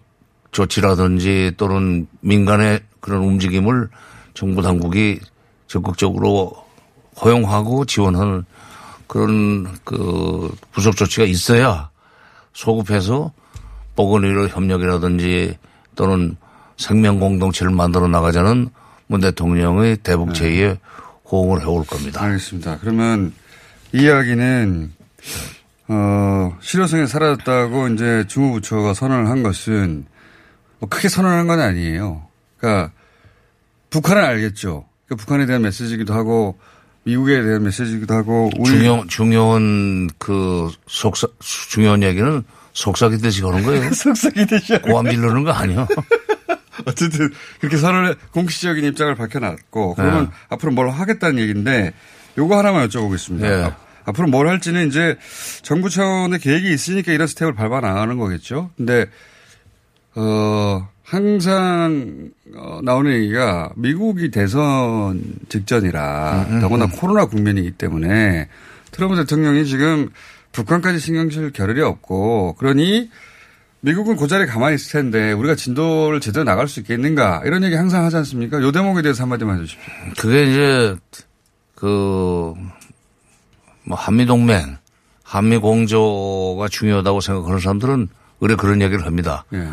조치라든지 0.52 1.54
또는 1.58 2.08
민간의 2.22 2.82
그런 3.00 3.24
움직임을 3.24 3.90
정부 4.34 4.62
당국이 4.62 5.20
적극적으로 5.68 6.64
허용하고 7.22 7.86
지원하는 7.86 8.46
그런 9.08 9.68
그 9.84 10.52
부속 10.72 10.96
조치가 10.96 11.26
있어야 11.26 11.90
소급해서 12.54 13.32
보건의료 13.96 14.48
협력이라든지 14.48 15.58
또는 15.96 16.38
생명 16.78 17.20
공동체를 17.20 17.72
만들어 17.72 18.08
나가자는 18.08 18.70
문 19.08 19.22
대통령의 19.22 19.98
대북 19.98 20.34
제의에 20.34 20.80
호응을 21.30 21.62
해올 21.62 21.86
겁니다. 21.86 22.22
알겠습니다. 22.22 22.80
그러면 22.82 23.34
이 23.94 24.04
이야기는 24.04 24.92
어, 25.90 26.58
실효성이 26.62 27.08
사라졌다고 27.08 27.90
이제 27.90 28.26
주무부처가 28.28 28.94
선언을 28.94 29.30
한 29.30 29.44
것은 29.44 30.06
뭐 30.80 30.90
크게 30.90 31.10
선언한 31.10 31.48
건 31.48 31.60
아니에요. 31.60 32.28
그러니까 32.58 32.92
북한은 33.90 34.24
알겠죠. 34.24 34.86
그러니까 35.06 35.24
북한에 35.24 35.46
대한 35.46 35.62
메시지이기도 35.62 36.14
하고 36.14 36.58
미국에 37.04 37.42
대한 37.44 37.64
메시지이기도 37.64 38.14
하고 38.14 38.50
우리 38.58 38.72
중요, 38.72 39.06
중요한 39.08 40.10
그 40.18 40.72
속사, 40.88 41.28
중요한 41.40 42.02
얘기는 42.02 42.44
속삭이듯이 42.74 43.44
하는 43.44 43.64
거예요. 43.64 43.92
속삭이듯이 43.94 44.82
고함 44.82 45.10
지르는 45.10 45.44
거 45.44 45.52
아니야. 45.52 45.88
어쨌든 46.86 47.32
그렇게 47.60 47.78
선언을 47.78 48.16
공식적인 48.32 48.84
입장을 48.86 49.14
밝혀놨고 49.16 49.96
그러면 49.96 50.26
네. 50.26 50.30
앞으로 50.50 50.72
뭘 50.72 50.90
하겠다는 50.90 51.40
얘기인데 51.40 51.94
요거 52.38 52.58
하나만 52.58 52.88
여쭤보겠습니다. 52.90 53.42
네. 53.42 53.64
앞- 53.64 53.80
앞으로 54.06 54.28
뭘 54.28 54.48
할지는 54.48 54.88
이제 54.88 55.18
정부 55.62 55.90
차원의 55.90 56.40
계획이 56.40 56.74
있으니까 56.74 57.12
이런 57.14 57.28
스텝을 57.28 57.54
밟아 57.54 57.80
나가는 57.80 58.18
거겠죠. 58.18 58.72
근데 58.76 59.06
어 60.16 60.88
항상 61.04 62.30
어, 62.56 62.80
나오는 62.84 63.12
얘기가 63.14 63.72
미국이 63.76 64.30
대선 64.32 65.22
직전이라 65.50 66.46
음, 66.50 66.56
음, 66.56 66.62
더구나 66.62 66.86
음. 66.86 66.90
코로나 66.92 67.26
국면이기 67.26 67.72
때문에 67.72 68.48
트럼프 68.92 69.16
대통령이 69.16 69.66
지금 69.66 70.10
북한까지 70.52 71.00
신경 71.00 71.30
쓸 71.30 71.52
겨를이 71.52 71.82
없고 71.82 72.56
그러니 72.60 73.10
미국은 73.86 74.16
그 74.16 74.28
자리에 74.28 74.46
가만히 74.46 74.76
있을 74.76 74.92
텐데 75.02 75.34
우리가 75.34 75.56
진도를 75.56 76.20
제대로 76.22 76.44
나갈 76.46 76.68
수 76.68 76.80
있겠는가 76.80 77.42
이런 77.46 77.64
얘기 77.64 77.76
항상 77.76 78.06
하지 78.06 78.16
않습니까? 78.18 78.62
요 78.62 78.72
대목에 78.72 79.02
대해서 79.02 79.24
한마디만 79.24 79.60
해주십시오. 79.60 79.94
그게 80.18 80.44
이제 80.44 80.96
그 81.76 82.54
뭐 83.84 83.98
한미 83.98 84.26
동맹, 84.26 84.78
한미 85.24 85.58
공조가 85.58 86.68
중요하다고 86.70 87.22
생각하는 87.22 87.60
사람들은 87.60 88.10
의뢰 88.42 88.56
그런 88.56 88.82
얘기를 88.82 89.06
합니다. 89.06 89.46
예. 89.54 89.68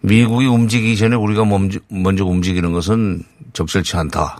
미국이 0.00 0.46
움직이기 0.46 0.96
전에 0.96 1.16
우리가 1.16 1.44
먼저, 1.44 2.24
움직이는 2.24 2.72
것은 2.72 3.22
적절치 3.52 3.96
않다. 3.96 4.38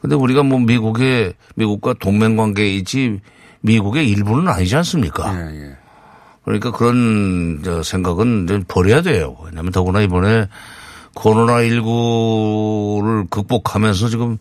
근데 0.00 0.14
우리가 0.14 0.42
뭐 0.42 0.58
미국의 0.60 1.34
미국과 1.56 1.94
동맹 1.94 2.36
관계에 2.36 2.68
있지 2.76 3.20
미국의 3.62 4.08
일부는 4.10 4.48
아니지 4.48 4.76
않습니까? 4.76 5.34
예, 5.50 5.76
그러니까 6.44 6.70
그런 6.72 7.62
저 7.64 7.82
생각은 7.82 8.46
좀 8.46 8.64
버려야 8.68 9.00
돼요. 9.02 9.36
왜냐하면 9.44 9.72
더구나 9.72 10.02
이번에 10.02 10.46
코로나19를 11.14 13.30
극복하면서 13.30 14.08
지금 14.08 14.38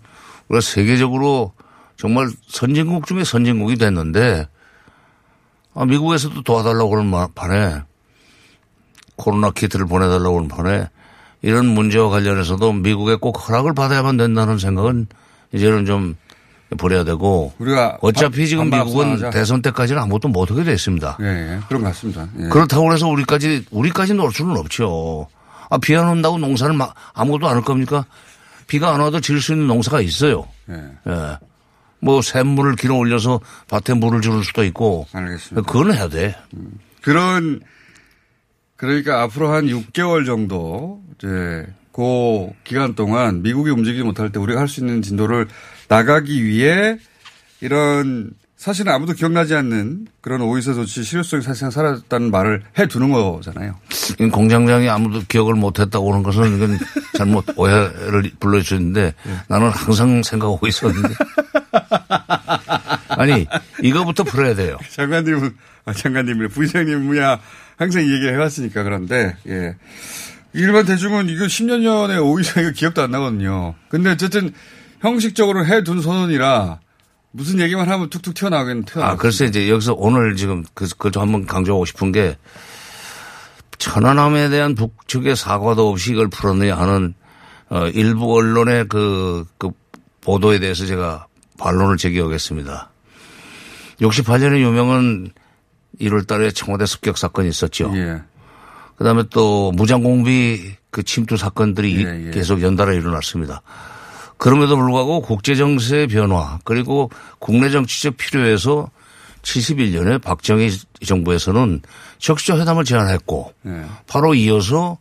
우리가 0.49 0.61
세계적으로 0.61 1.53
정말 1.97 2.29
선진국 2.47 3.07
중에 3.07 3.23
선진국이 3.23 3.77
됐는데 3.77 4.47
아, 5.75 5.85
미국에서도 5.85 6.43
도와달라고 6.43 7.01
마- 7.03 7.27
반에 7.33 7.81
코로나 9.15 9.51
키트를 9.51 9.85
보내달라고 9.85 10.37
하는 10.37 10.47
판에 10.47 10.89
이런 11.41 11.65
문제와 11.67 12.09
관련해서도 12.09 12.73
미국의 12.73 13.17
꼭 13.17 13.47
허락을 13.47 13.73
받아야만 13.73 14.17
된다는 14.17 14.57
생각은 14.57 15.07
이제는 15.53 15.85
좀 15.85 16.15
버려야 16.75 17.03
되고 17.03 17.53
우리가 17.59 17.97
어차피 18.01 18.37
반- 18.39 18.45
지금 18.45 18.69
미국은 18.69 19.11
합성하자. 19.11 19.29
대선 19.31 19.61
때까지는 19.61 20.01
아무것도 20.01 20.27
못하게 20.29 20.63
됐습니다. 20.63 21.17
예, 21.21 21.25
예. 21.25 21.59
그런 21.67 21.81
것 21.83 21.89
같습니다. 21.89 22.27
예. 22.39 22.47
그렇다고 22.49 22.91
해서 22.93 23.07
우리까지 23.07 23.65
우리까지 23.71 24.13
놀 24.13 24.31
수는 24.31 24.55
없죠. 24.57 25.27
아, 25.69 25.77
비 25.77 25.95
안 25.95 26.07
온다고 26.07 26.37
농사를 26.37 26.75
막 26.75 26.93
아무것도 27.13 27.47
안 27.47 27.55
할 27.57 27.63
겁니까? 27.63 28.05
비가 28.67 28.93
안 28.93 28.99
와도 29.01 29.19
질 29.19 29.41
수 29.41 29.53
있는 29.53 29.67
농사가 29.67 30.01
있어요. 30.01 30.47
예. 30.69 30.73
예. 31.07 31.37
뭐 31.99 32.21
샘물을 32.21 32.75
길어 32.75 32.95
올려서 32.95 33.39
밭에 33.69 33.93
물을 33.93 34.21
주는 34.21 34.41
수도 34.43 34.63
있고. 34.65 35.07
알겠습니다. 35.13 35.65
그건 35.71 35.93
해야 35.93 36.07
돼. 36.09 36.35
그런 37.01 37.61
그러니까 38.75 39.21
앞으로 39.23 39.49
한 39.51 39.67
6개월 39.67 40.25
정도 40.25 41.01
이제 41.17 41.65
그 41.93 42.49
기간 42.63 42.95
동안 42.95 43.41
미국이 43.43 43.69
움직이지 43.71 44.03
못할 44.03 44.31
때 44.31 44.39
우리가 44.39 44.59
할 44.59 44.67
수 44.67 44.79
있는 44.81 45.01
진도를 45.01 45.47
나가기 45.87 46.43
위해 46.43 46.97
이런 47.61 48.31
사실은 48.63 48.93
아무도 48.93 49.11
기억나지 49.11 49.55
않는 49.55 50.07
그런 50.21 50.41
오이사 50.41 50.73
조치 50.73 51.03
실효성이 51.03 51.43
사실상 51.43 51.69
사라졌다는 51.69 52.31
말을 52.31 52.63
해 52.79 52.87
두는 52.87 53.11
거잖아요. 53.11 53.75
이 54.19 54.29
공장장이 54.29 54.87
아무도 54.87 55.21
기억을 55.27 55.55
못했다고 55.55 56.11
하는 56.11 56.23
것은 56.23 56.55
이건 56.55 56.79
잘못 57.17 57.45
오해를 57.57 58.31
불러주셨는데 58.39 59.15
나는 59.49 59.69
항상 59.69 60.23
생각하고 60.23 60.65
있었는데. 60.65 61.13
아니, 63.09 63.45
이거부터 63.81 64.23
풀어야 64.23 64.55
돼요. 64.55 64.77
장관님은, 64.89 65.55
아, 65.85 65.93
장관님이래. 65.93 66.47
부의장님 66.47 67.05
뭐야. 67.05 67.39
항상 67.77 68.03
이 68.03 68.11
얘기를 68.13 68.33
해왔으니까 68.33 68.83
그런데, 68.83 69.35
예. 69.47 69.75
일반 70.53 70.85
대중은 70.85 71.29
이거 71.29 71.45
10년 71.45 71.83
전에 71.83 72.17
오이사 72.17 72.61
이거 72.61 72.71
기억도 72.71 73.01
안 73.01 73.11
나거든요. 73.11 73.75
근데 73.89 74.11
어쨌든 74.11 74.53
형식적으로 75.03 75.65
해둔 75.65 76.01
선언이라 76.01 76.79
무슨 77.31 77.59
얘기만 77.59 77.89
하면 77.89 78.09
툭툭 78.09 78.35
튀어나오긴 78.35 78.85
튀어나와. 78.85 79.13
아, 79.13 79.15
그래서 79.17 79.43
이제 79.43 79.69
여기서 79.69 79.95
오늘 79.97 80.35
지금 80.37 80.63
그, 80.73 80.87
그걸 80.87 81.11
좀 81.11 81.23
한번 81.23 81.45
강조하고 81.45 81.83
싶은 81.83 82.11
게 82.13 82.37
천안함에 83.79 84.49
대한 84.49 84.75
북측의 84.75 85.35
사과도 85.35 85.89
없이 85.89 86.13
이걸 86.13 86.29
풀었느냐 86.29 86.77
하는 86.77 87.15
어, 87.69 87.87
일부 87.87 88.33
언론의 88.33 88.87
그, 88.87 89.45
그 89.57 89.71
보도에 90.21 90.59
대해서 90.59 90.85
제가 90.85 91.27
반론을 91.57 91.97
제기하겠습니다. 91.97 92.89
68년에 93.99 94.61
유명한 94.61 95.31
1월 95.99 96.25
달에 96.25 96.51
청와대 96.51 96.85
습격 96.85 97.17
사건이 97.17 97.49
있었죠. 97.49 97.91
예. 97.95 98.21
그 98.95 99.03
다음에 99.03 99.23
또 99.31 99.71
무장공비 99.71 100.75
그 100.91 101.03
침투 101.03 101.35
사건들이 101.35 102.05
예, 102.05 102.27
예. 102.27 102.31
계속 102.31 102.61
연달아 102.61 102.93
일어났습니다. 102.93 103.63
그럼에도 104.43 104.75
불구하고 104.75 105.21
국제 105.21 105.55
정세의 105.55 106.07
변화 106.07 106.59
그리고 106.65 107.09
국내 107.39 107.69
정치적 107.69 108.17
필요에서 108.17 108.89
71년에 109.41 110.21
박정희 110.21 110.69
정부에서는 111.05 111.81
적시적 112.17 112.59
회담을 112.59 112.83
제안했고 112.83 113.53
예. 113.67 113.85
바로 114.05 114.33
이어서 114.33 114.97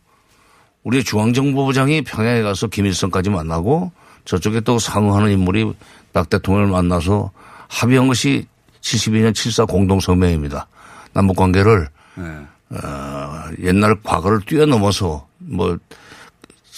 우리의 0.83 1.03
중앙정보부장이 1.03 2.03
평양에 2.03 2.41
가서 2.41 2.67
김일성까지 2.67 3.31
만나고 3.31 3.91
저쪽에 4.23 4.61
또 4.61 4.79
상응하는 4.79 5.31
인물이 5.31 5.73
박 6.13 6.29
대통령을 6.29 6.69
만나서 6.69 7.31
합의한 7.67 8.07
것이 8.07 8.47
72년 8.79 9.33
7.4 9.33 9.67
공동성명입니다. 9.67 10.67
남북관계를 11.11 11.89
예. 12.19 12.77
어, 12.77 13.43
옛날 13.61 13.97
과거를 14.03 14.39
뛰어넘어서 14.45 15.27
뭐 15.39 15.77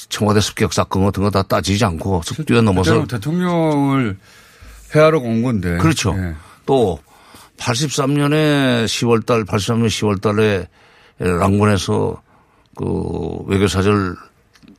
청와대 0.09 0.39
습격 0.39 0.73
사건 0.73 1.05
같은 1.05 1.23
거 1.23 1.29
다 1.29 1.43
따지지 1.43 1.83
않고 1.85 2.21
쓱 2.21 2.45
뛰어넘어서 2.45 2.91
그때는 2.91 3.07
대통령을 3.07 4.17
회하러 4.95 5.19
온 5.19 5.41
건데. 5.43 5.77
그렇죠. 5.77 6.13
예. 6.17 6.33
또 6.65 6.99
83년에 7.57 8.85
10월 8.85 9.25
달, 9.25 9.43
83년 9.45 9.87
10월 9.87 10.21
달에 10.21 10.67
랑군에서 11.17 12.21
그 12.75 13.43
외교사절 13.47 14.15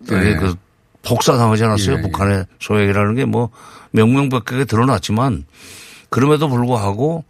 네. 0.09 0.37
그 0.37 0.55
폭사당하지 1.03 1.65
않았어요. 1.65 1.95
예, 1.95 1.99
예. 1.99 2.03
북한의 2.03 2.47
소액이라는 2.61 3.15
게 3.15 3.25
뭐 3.25 3.51
명명백백하게 3.93 4.67
드러났지만 4.67 5.47
그럼에도 6.11 6.49
불구하고 6.49 7.25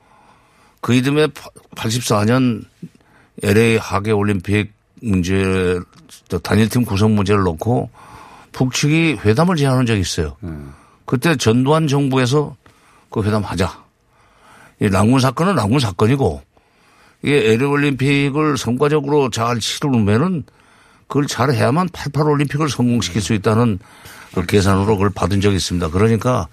그 0.80 0.94
이듬해 0.94 1.28
84년 1.76 2.64
LA 3.42 3.76
하계 3.76 4.10
올림픽 4.12 4.72
문제 5.02 5.78
단일팀 6.42 6.84
구성 6.84 7.14
문제를 7.14 7.42
놓고 7.42 7.90
북측이 8.52 9.18
회담을 9.24 9.56
제안한 9.56 9.86
적이 9.86 10.00
있어요. 10.00 10.36
그때 11.04 11.36
전두환 11.36 11.86
정부에서 11.88 12.56
그 13.10 13.22
회담 13.22 13.42
하자. 13.42 13.84
이 14.80 14.88
랑군 14.88 15.20
사건은 15.20 15.54
랑군 15.54 15.78
사건이고 15.78 16.42
이게 17.22 17.52
LA 17.52 17.64
올림픽을 17.64 18.58
성과적으로 18.58 19.30
잘 19.30 19.58
치르면은 19.58 20.44
그걸 21.06 21.26
잘 21.26 21.52
해야만 21.52 21.88
88 21.92 22.28
올림픽을 22.28 22.68
성공시킬 22.68 23.22
수 23.22 23.32
있다는 23.32 23.78
그 24.34 24.44
계산으로 24.44 24.96
그걸 24.96 25.10
받은 25.10 25.40
적이 25.40 25.56
있습니다. 25.56 25.88
그러니까 25.90 26.48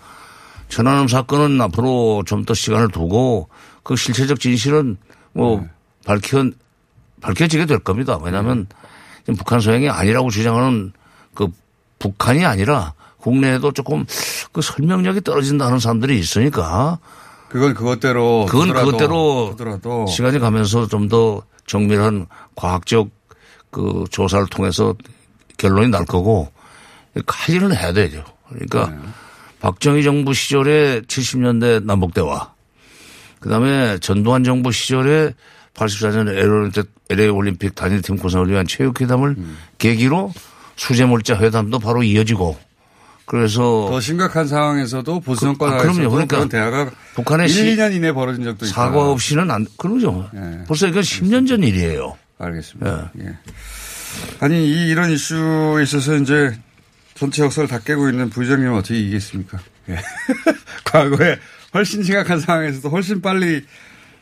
천안함 0.69 1.07
사건은 1.07 1.59
앞으로 1.61 2.23
좀 2.25 2.45
더 2.45 2.53
시간을 2.53 2.89
두고 2.89 3.49
그 3.83 3.95
실체적 3.95 4.39
진실은 4.39 4.97
뭐 5.33 5.65
밝혀 6.05 6.49
밝혀지게 7.21 7.65
될 7.65 7.79
겁니다. 7.79 8.17
왜냐하면 8.21 8.67
지금 8.67 8.67
북한 9.25 9.59
소행이 9.59 9.89
아니라고 9.89 10.29
주장하는 10.29 10.91
그 11.33 11.47
북한이 11.99 12.45
아니라 12.45 12.93
국내에도 13.17 13.71
조금 13.71 14.05
그 14.51 14.61
설명력이 14.61 15.21
떨어진다는 15.21 15.79
사람들이 15.79 16.19
있으니까 16.19 16.99
그건 17.49 17.73
그것대로. 17.73 18.45
그건 18.49 18.73
그것대로 18.73 19.49
두더라도. 19.51 20.07
시간이 20.07 20.39
가면서 20.39 20.87
좀 20.87 21.07
더 21.07 21.43
정밀한 21.65 22.27
과학적 22.55 23.09
그 23.71 24.03
조사를 24.11 24.47
통해서 24.47 24.95
결론이 25.57 25.89
날 25.89 26.05
거고 26.05 26.51
할 27.27 27.55
일은 27.55 27.75
해야 27.75 27.93
되죠. 27.93 28.23
그러니까 28.49 28.89
네. 28.89 28.97
박정희 29.61 30.03
정부 30.03 30.33
시절에 30.33 31.01
70년대 31.01 31.85
남북대화 31.85 32.51
그다음에 33.39 33.97
전두환 33.99 34.43
정부 34.43 34.71
시절에 34.71 35.33
84년 35.75 36.85
LA 37.09 37.29
올림픽 37.29 37.75
단일팀 37.75 38.17
구성을 38.17 38.49
위한 38.49 38.67
체육회담을 38.67 39.29
음. 39.37 39.57
계기로 39.77 40.33
수제물자 40.75 41.37
회담도 41.39 41.79
바로 41.79 42.03
이어지고 42.03 42.57
그래서 43.25 43.87
더 43.89 43.99
심각한 44.01 44.47
상황에서도 44.47 45.19
보수 45.21 45.39
그- 45.41 45.45
정권 45.47 45.69
아, 45.69 45.73
하에서도 45.77 45.93
그럼요. 45.93 46.09
그러니까 46.11 46.35
그런 46.35 46.49
대화가 46.49 46.91
북한의 47.15 47.47
1, 47.47 47.53
시- 47.53 47.63
2년 47.75 47.93
이내에 47.95 48.11
벌어진 48.11 48.43
적도 48.43 48.65
있다. 48.65 48.73
사과 48.75 49.09
없이는 49.11 49.49
안 49.49 49.65
그러죠. 49.77 50.29
벌써 50.67 50.87
이건 50.87 51.01
10년 51.03 51.47
전 51.47 51.63
일이에요. 51.63 52.17
알겠습니다. 52.37 53.11
예. 53.21 53.37
아니 54.41 54.67
이 54.67 54.89
이런 54.89 55.09
이슈에 55.09 55.83
있어서 55.83 56.15
이제 56.17 56.55
전체 57.15 57.43
역사를 57.43 57.67
다 57.69 57.79
깨고 57.79 58.09
있는 58.09 58.29
부의장님은 58.29 58.75
어떻게 58.77 58.99
이기겠습니까? 58.99 59.57
예. 59.89 59.97
과거에 60.83 61.37
훨씬 61.73 62.03
심각한 62.03 62.39
상황에서도 62.39 62.89
훨씬 62.89 63.21
빨리 63.21 63.63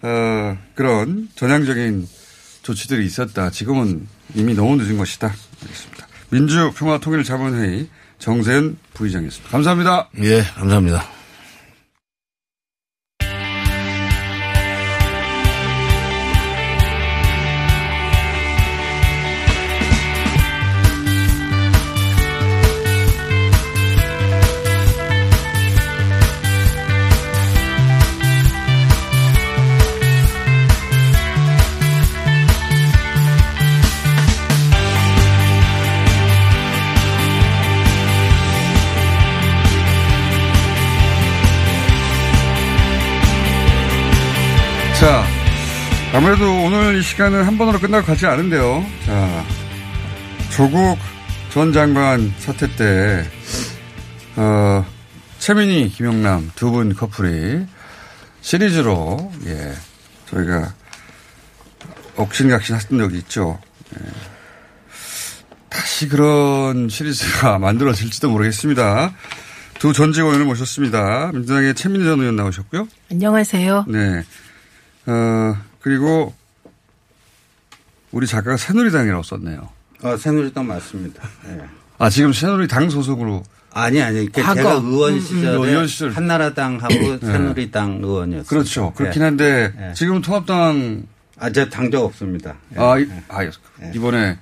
어, 0.01 0.57
그런 0.75 1.29
전향적인 1.35 2.07
조치들이 2.63 3.05
있었다. 3.05 3.49
지금은 3.49 4.07
이미 4.35 4.53
너무 4.53 4.75
늦은 4.75 4.97
것이다. 4.97 5.33
알겠습니다. 5.61 6.07
민주평화통일자문회의 6.29 7.87
정세현 8.19 8.77
부의장이었습니다. 8.93 9.51
감사합니다. 9.51 10.09
예, 10.21 10.41
감사합니다. 10.41 11.20
아무래도 46.21 46.45
오늘 46.65 46.99
이 46.99 47.01
시간은 47.01 47.45
한 47.45 47.57
번으로 47.57 47.79
끝날 47.79 48.01
것 48.01 48.09
같지 48.11 48.27
않은데요. 48.27 48.85
자, 49.07 49.43
조국 50.51 50.99
전 51.49 51.73
장관 51.73 52.31
사태 52.37 52.67
때, 52.75 53.25
어, 54.35 54.85
최민희, 55.39 55.89
김용남 55.89 56.51
두 56.55 56.69
분 56.69 56.93
커플이 56.93 57.65
시리즈로, 58.41 59.31
예, 59.47 59.73
저희가 60.29 60.71
억신각신 62.17 62.75
했던 62.75 62.99
적이 62.99 63.17
있죠. 63.17 63.59
예. 63.99 64.05
다시 65.69 66.07
그런 66.07 66.87
시리즈가 66.87 67.57
만들어질지도 67.59 68.29
모르겠습니다. 68.29 69.11
두 69.79 69.91
전직 69.91 70.19
의원을 70.21 70.45
모셨습니다. 70.45 71.31
민주당의 71.33 71.73
최민희 71.73 72.05
전 72.05 72.19
의원 72.19 72.35
나오셨고요. 72.35 72.87
안녕하세요. 73.09 73.85
네. 73.87 74.23
어, 75.07 75.55
그리고 75.81 76.33
우리 78.11 78.27
작가가 78.27 78.57
새누리당이라고 78.57 79.23
썼네요. 79.23 79.69
어, 80.03 80.17
새누리당 80.17 80.67
맞습니다. 80.67 81.27
네. 81.45 81.61
아, 81.97 82.09
지금 82.09 82.33
새누리당 82.33 82.89
소속으로. 82.89 83.43
아니, 83.73 84.01
아니. 84.01 84.25
그 84.31 84.41
과거. 84.41 84.55
제가 84.55 84.71
의원 84.73 85.13
음, 85.13 85.19
시절에 85.19 85.57
음, 85.57 85.63
의원 85.63 85.87
시절. 85.87 86.11
한나라당하고 86.11 86.93
네. 86.93 87.19
새누리당 87.19 87.99
의원이었어요. 88.03 88.47
그렇죠. 88.47 88.93
그렇긴 88.93 89.21
한데, 89.23 89.73
네. 89.77 89.93
지금은 89.93 90.21
통합당. 90.21 91.03
아, 91.39 91.49
저 91.51 91.67
당적 91.69 92.03
없습니다. 92.03 92.55
아, 92.75 92.99
이, 92.99 93.07
아, 93.27 93.41
이번에 93.95 94.37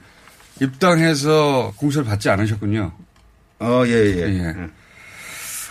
입당해서 0.62 1.72
공천을 1.78 2.06
받지 2.06 2.30
않으셨군요. 2.30 2.92
어, 3.60 3.84
예, 3.86 3.92
예. 3.92 4.56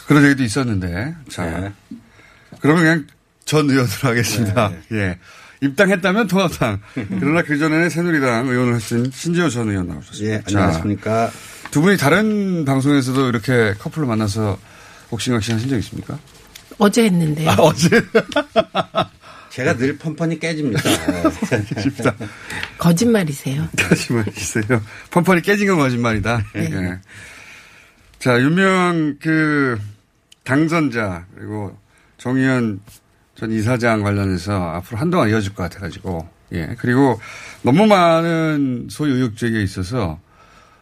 그런 0.06 0.24
얘기도 0.24 0.44
있었는데. 0.44 1.14
자. 1.28 1.72
그러면 2.60 2.82
그냥 2.82 3.06
전 3.44 3.68
의원으로 3.68 3.94
하겠습니다. 4.02 4.72
예. 4.92 5.18
입당했다면 5.60 6.28
통합당. 6.28 6.80
그러나 7.20 7.42
그 7.42 7.58
전에는 7.58 7.90
새누리당 7.90 8.48
의원을 8.48 8.74
하신 8.74 9.10
신지호 9.12 9.48
전 9.48 9.68
의원 9.70 9.88
나오셨습니다. 9.88 10.34
예, 10.34 10.42
안녕하십니까. 10.46 11.30
두 11.70 11.80
분이 11.82 11.96
다른 11.96 12.64
방송에서도 12.64 13.28
이렇게 13.28 13.74
커플로 13.78 14.06
만나서 14.06 14.58
옥신각신 15.10 15.54
하신 15.54 15.68
적 15.68 15.76
있습니까? 15.78 16.18
어제 16.78 17.04
했는데요. 17.04 17.50
아, 17.50 17.54
어제? 17.58 17.88
제가 19.50 19.76
늘 19.76 19.98
펀펀이 19.98 20.38
깨집니다. 20.40 20.80
거짓말이세요. 22.78 23.68
거짓말이세요. 23.76 24.82
펀펀이 25.10 25.42
깨진 25.42 25.66
건 25.66 25.78
거짓말이다. 25.78 26.44
네. 26.54 26.70
예. 26.72 26.98
자, 28.20 28.40
유명 28.40 29.16
그 29.20 29.78
당선자 30.44 31.26
그리고 31.34 31.76
정의연 32.18 32.80
전 33.38 33.52
이사장 33.52 34.02
관련해서 34.02 34.52
앞으로 34.74 34.98
한동안 34.98 35.28
이어질 35.30 35.54
것 35.54 35.62
같아가지고 35.64 36.28
예 36.52 36.74
그리고 36.78 37.20
너무 37.62 37.86
많은 37.86 38.88
소위 38.90 39.12
의혹 39.12 39.36
제기에 39.36 39.62
있어서 39.62 40.18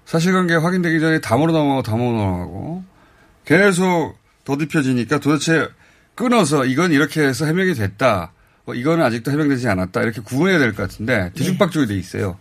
사실관계 0.07 0.55
확인되기 0.55 1.01
전에 1.01 1.21
담으로 1.21 1.53
넘어가고 1.53 1.83
담으로 1.83 2.13
넘어가고 2.13 2.85
계속 3.45 4.15
더듬혀지니까 4.45 5.19
도대체 5.21 5.69
끊어서 6.15 6.65
이건 6.65 6.93
이렇게 6.93 7.23
해서 7.23 7.45
해명이 7.45 7.75
됐다. 7.75 8.33
뭐 8.65 8.75
이거는 8.75 9.05
아직도 9.05 9.31
해명되지 9.33 9.69
않았다. 9.69 10.03
이렇게 10.03 10.21
구분해야 10.23 10.59
될 10.59 10.73
것 10.73 10.89
같은데 10.89 11.31
뒤죽박죽이 11.35 11.87
돼 11.87 11.95
있어요. 11.95 12.39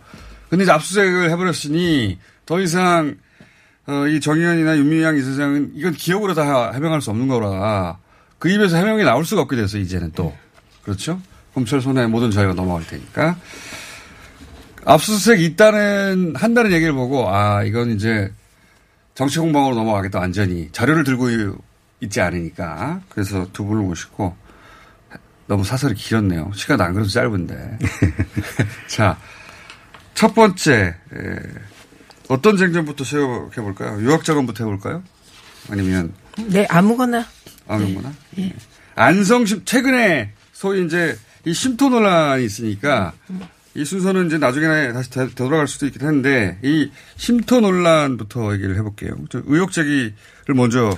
근데 0.48 0.62
이제 0.62 0.72
압수수색을 0.72 1.30
해버렸으니 1.30 2.18
더 2.46 2.60
이상 2.60 3.16
어, 3.86 4.06
이 4.06 4.20
정의연이나 4.20 4.78
윤미향 4.78 5.16
이사장은 5.18 5.72
이건 5.74 5.92
기억으로 5.92 6.34
다 6.34 6.72
해명할 6.72 7.02
수 7.02 7.10
없는 7.10 7.28
거라 7.28 7.98
그 8.46 8.52
입에서 8.52 8.76
해명이 8.76 9.02
나올 9.02 9.24
수가 9.24 9.42
없게 9.42 9.56
돼서 9.56 9.76
이제는 9.76 10.12
또 10.12 10.32
그렇죠. 10.84 11.20
검찰 11.52 11.80
손에 11.80 12.06
모든 12.06 12.30
자유가 12.30 12.54
넘어갈 12.54 12.86
테니까 12.86 13.36
압수수색 14.84 15.40
있다는 15.40 16.34
한다는 16.36 16.70
얘기를 16.70 16.92
보고 16.92 17.28
아 17.28 17.64
이건 17.64 17.90
이제 17.90 18.32
정치 19.14 19.40
공방으로 19.40 19.74
넘어가겠다 19.74 20.20
완전히 20.20 20.68
자료를 20.70 21.02
들고 21.02 21.28
있지 22.00 22.20
않으니까 22.20 23.00
그래서 23.08 23.48
두 23.52 23.64
분을 23.64 23.82
모시고 23.82 24.36
너무 25.48 25.64
사설이 25.64 25.94
길었네요. 25.96 26.52
시간 26.54 26.80
안 26.80 26.92
그래도 26.94 27.08
짧은데 27.10 27.78
자 28.86 29.16
첫 30.14 30.34
번째 30.34 30.72
에, 30.72 31.36
어떤 32.28 32.56
쟁점부터 32.56 33.02
시작해 33.02 33.60
볼까요? 33.60 34.00
유학자금부터 34.00 34.64
해볼까요? 34.64 35.02
아니면 35.68 36.14
네, 36.46 36.64
아무거나. 36.70 37.26
아무거나. 37.68 38.12
예. 38.38 38.52
안성심 38.94 39.64
최근에 39.64 40.32
소위 40.52 40.84
이제 40.84 41.16
이 41.44 41.52
쉼터 41.52 41.88
논란이 41.88 42.44
있으니까 42.44 43.12
이 43.74 43.84
순서는 43.84 44.26
이제 44.26 44.38
나중에 44.38 44.92
다시 44.92 45.10
되, 45.10 45.28
돌아갈 45.34 45.68
수도 45.68 45.86
있긴 45.86 46.06
한데 46.06 46.58
이 46.62 46.90
쉼터 47.16 47.60
논란부터 47.60 48.54
얘기를 48.54 48.76
해볼게요. 48.76 49.16
저 49.28 49.42
의혹 49.46 49.70
제기를 49.70 50.14
먼저 50.54 50.96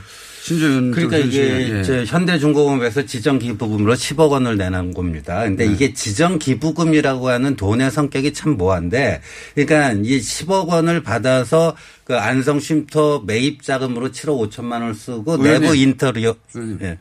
신재윤 0.49 0.91
그러니까 0.93 1.19
전 1.19 1.29
이게 1.29 1.79
예. 1.79 1.83
저 1.83 2.05
현대중공업에서 2.05 3.05
지정기부금으로 3.05 3.95
10억 3.95 4.31
원을 4.31 4.57
내는 4.57 4.95
겁니다. 4.95 5.43
근데 5.45 5.67
네. 5.67 5.73
이게 5.73 5.93
지정기부금이라고 5.93 7.29
하는 7.29 7.57
돈의 7.57 7.91
성격이 7.91 8.33
참 8.33 8.57
모호한데 8.57 9.21
그러니까 9.55 9.93
이 9.93 10.19
10억 10.19 10.69
원을 10.69 11.03
받아서 11.03 11.77
그 12.05 12.17
안성 12.17 12.61
쉼터 12.61 13.23
매입 13.27 13.63
자금으로 13.63 14.11
7억 14.11 14.51
5천만 14.51 14.73
원을 14.73 14.95
쓰고 14.95 15.33
의원님. 15.33 15.61
내부 15.61 15.77
인테리어 15.77 16.35
예. 16.81 16.99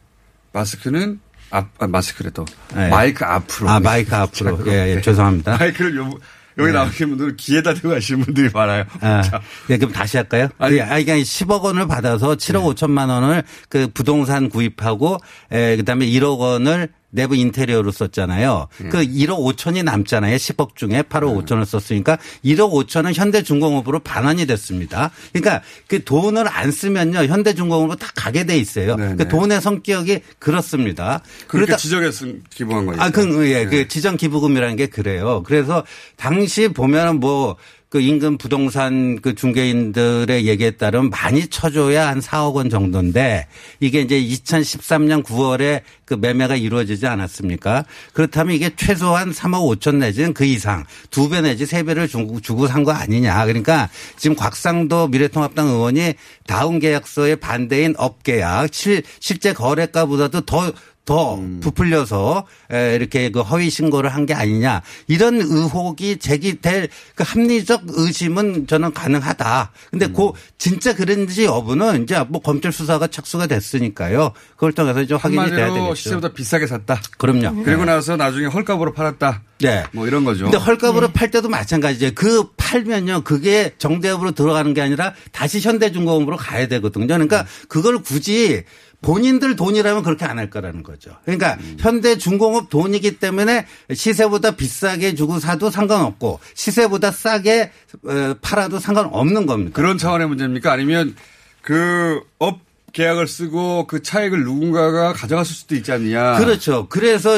마스크는 0.51 1.19
앞, 1.49 1.69
아, 1.79 1.87
마스크래도 1.87 2.45
네. 2.75 2.89
마이크 2.89 3.23
앞으로. 3.23 3.69
아, 3.69 3.79
마이크 3.79 4.13
앞으로. 4.15 4.59
예, 4.67 4.95
예, 4.95 5.01
죄송합니다. 5.01 5.57
마이크를 5.57 5.95
요, 5.95 6.11
여기 6.57 6.71
네. 6.71 6.77
나오시는 6.77 7.09
분들은 7.09 7.37
귀에다 7.37 7.73
대고 7.75 7.93
하시는 7.93 8.23
분들이 8.23 8.49
많아요. 8.53 8.85
아, 9.01 9.21
자, 9.21 9.41
네, 9.67 9.77
그럼 9.77 9.91
다시 9.91 10.17
할까요? 10.17 10.49
아니, 10.57 10.81
아니, 10.81 11.05
그러니까 11.05 11.25
10억 11.25 11.61
원을 11.61 11.87
받아서 11.87 12.35
7억 12.35 12.75
5천만 12.75 13.09
원을 13.09 13.43
그 13.69 13.87
부동산 13.93 14.49
구입하고, 14.49 15.17
에, 15.51 15.77
그 15.77 15.85
다음에 15.85 16.05
1억 16.07 16.39
원을 16.39 16.89
내부 17.09 17.35
인테리어로 17.35 17.91
썼잖아요. 17.91 18.67
그 18.89 18.99
1억 18.99 19.39
5천이 19.39 19.83
남잖아요. 19.83 20.35
10억 20.35 20.75
중에 20.75 21.03
8억 21.03 21.45
5천을 21.45 21.65
썼으니까 21.65 22.17
1억 22.43 22.71
5천은 22.71 23.13
현대중공업으로 23.13 23.99
반환이 23.99 24.45
됐습니다. 24.45 25.11
그러니까 25.31 25.61
그 25.87 26.03
돈을 26.03 26.47
안 26.47 26.71
쓰면요. 26.71 27.19
현대중공업으로 27.19 27.95
다 27.95 28.07
가게 28.15 28.43
돼 28.43 28.57
있어요. 28.57 28.95
그 29.17 29.27
돈의 29.27 29.61
성격이 29.61 30.21
그렇습니다. 30.39 31.21
그렇게 31.47 31.75
지적해서 31.77 32.25
기부한 32.49 32.85
거예요. 32.85 33.01
아, 33.01 33.09
그, 33.09 33.49
예, 33.51 33.65
그 33.65 33.87
지정 33.87 34.17
기부금이라는 34.17 34.75
게 34.75 34.87
그래요. 34.87 35.43
그래서 35.45 35.83
당시 36.15 36.67
보면은 36.67 37.19
뭐, 37.19 37.55
그 37.89 38.01
임금 38.01 38.37
부동산 38.37 39.21
그 39.21 39.33
중개인들의 39.33 40.45
얘기에 40.45 40.71
따르면 40.71 41.09
많이 41.09 41.47
쳐줘야 41.47 42.09
한 42.09 42.19
4억 42.19 42.55
원 42.55 42.69
정도인데 42.69 43.47
이게 43.79 44.01
이제 44.01 44.21
2013년 44.21 45.23
9월에 45.23 45.83
그 46.03 46.13
매매가 46.15 46.57
이루어지지 46.57 47.07
않았습니까? 47.07 47.85
그렇다면 48.13 48.55
이게 48.55 48.71
최소한 48.75 49.31
3억 49.31 49.79
5천 49.79 49.95
내지는 49.97 50.33
그 50.33 50.43
이상 50.43 50.83
두 51.11 51.29
배 51.29 51.41
내지 51.41 51.65
세 51.65 51.83
배를 51.83 52.07
주고, 52.07 52.67
산 52.67 52.83
거 52.83 52.91
아니냐. 52.91 53.45
그러니까 53.45 53.89
지금 54.17 54.35
곽상도 54.35 55.07
미래통합당 55.07 55.67
의원이 55.67 56.13
다운 56.45 56.79
계약서의 56.79 57.37
반대인 57.37 57.93
업계약 57.97 58.73
실, 58.73 59.03
실제 59.19 59.53
거래가보다도 59.53 60.41
더 60.41 60.71
더 61.07 61.41
부풀려서 61.61 62.45
에, 62.71 62.93
이렇게 62.95 63.31
그 63.31 63.41
허위 63.41 63.71
신고를 63.71 64.13
한 64.13 64.27
게 64.27 64.33
아니냐 64.33 64.81
이런 65.07 65.35
의혹이 65.39 66.17
제기될 66.17 66.89
그 67.15 67.23
합리적 67.25 67.83
의심은 67.87 68.67
저는 68.67 68.91
가능하다. 68.93 69.71
근데 69.89 70.07
그 70.07 70.31
진짜 70.57 70.93
그런지 70.93 71.45
여부는 71.45 72.03
이제 72.03 72.21
뭐 72.27 72.41
검찰 72.41 72.73
수사가 72.73 73.07
착수가 73.07 73.47
됐으니까요. 73.47 74.33
그걸 74.55 74.73
통해서 74.73 75.05
좀 75.05 75.17
확인이 75.17 75.49
돼야 75.49 75.71
되겠죠. 75.73 75.95
시세보다 75.95 76.33
비싸게 76.33 76.67
샀다. 76.67 77.01
그럼요. 77.17 77.63
그리고 77.63 77.85
네. 77.85 77.93
나서 77.93 78.17
나중에 78.17 78.47
헐값으로 78.47 78.91
팔았다. 78.91 79.43
네. 79.59 79.85
뭐 79.93 80.05
이런 80.07 80.25
거죠. 80.25 80.43
근데 80.43 80.57
헐값으로 80.57 81.07
팔 81.13 81.31
때도 81.31 81.47
마찬가지죠. 81.47 82.11
그 82.13 82.49
팔면요. 82.57 83.21
그게 83.23 83.73
정대협으로 83.77 84.31
들어가는 84.31 84.73
게 84.73 84.81
아니라 84.81 85.13
다시 85.31 85.61
현대중공업으로 85.61 86.35
가야 86.35 86.67
되거든요. 86.67 87.07
그러니까 87.07 87.45
그걸 87.69 87.99
굳이 88.03 88.63
본인들 89.01 89.55
돈이라면 89.55 90.03
그렇게 90.03 90.25
안 90.25 90.37
할 90.39 90.49
거라는 90.49 90.83
거죠. 90.83 91.11
그러니까 91.23 91.57
현대 91.79 92.17
중공업 92.17 92.69
돈이기 92.69 93.19
때문에 93.19 93.65
시세보다 93.93 94.51
비싸게 94.51 95.15
주고 95.15 95.39
사도 95.39 95.69
상관없고 95.69 96.39
시세보다 96.55 97.11
싸게 97.11 97.71
어, 98.05 98.35
팔아도 98.41 98.79
상관없는 98.79 99.45
겁니다. 99.45 99.71
그런 99.75 99.97
차원의 99.97 100.27
문제입니까? 100.27 100.71
아니면 100.71 101.15
그 101.61 102.21
업 102.39 102.59
계약을 102.93 103.27
쓰고 103.27 103.85
그 103.85 104.01
차액을 104.01 104.43
누군가가 104.43 105.13
가져갔을 105.13 105.53
수도 105.53 105.75
있지 105.75 105.91
않느냐. 105.91 106.37
그렇죠. 106.39 106.87
그래서 106.89 107.37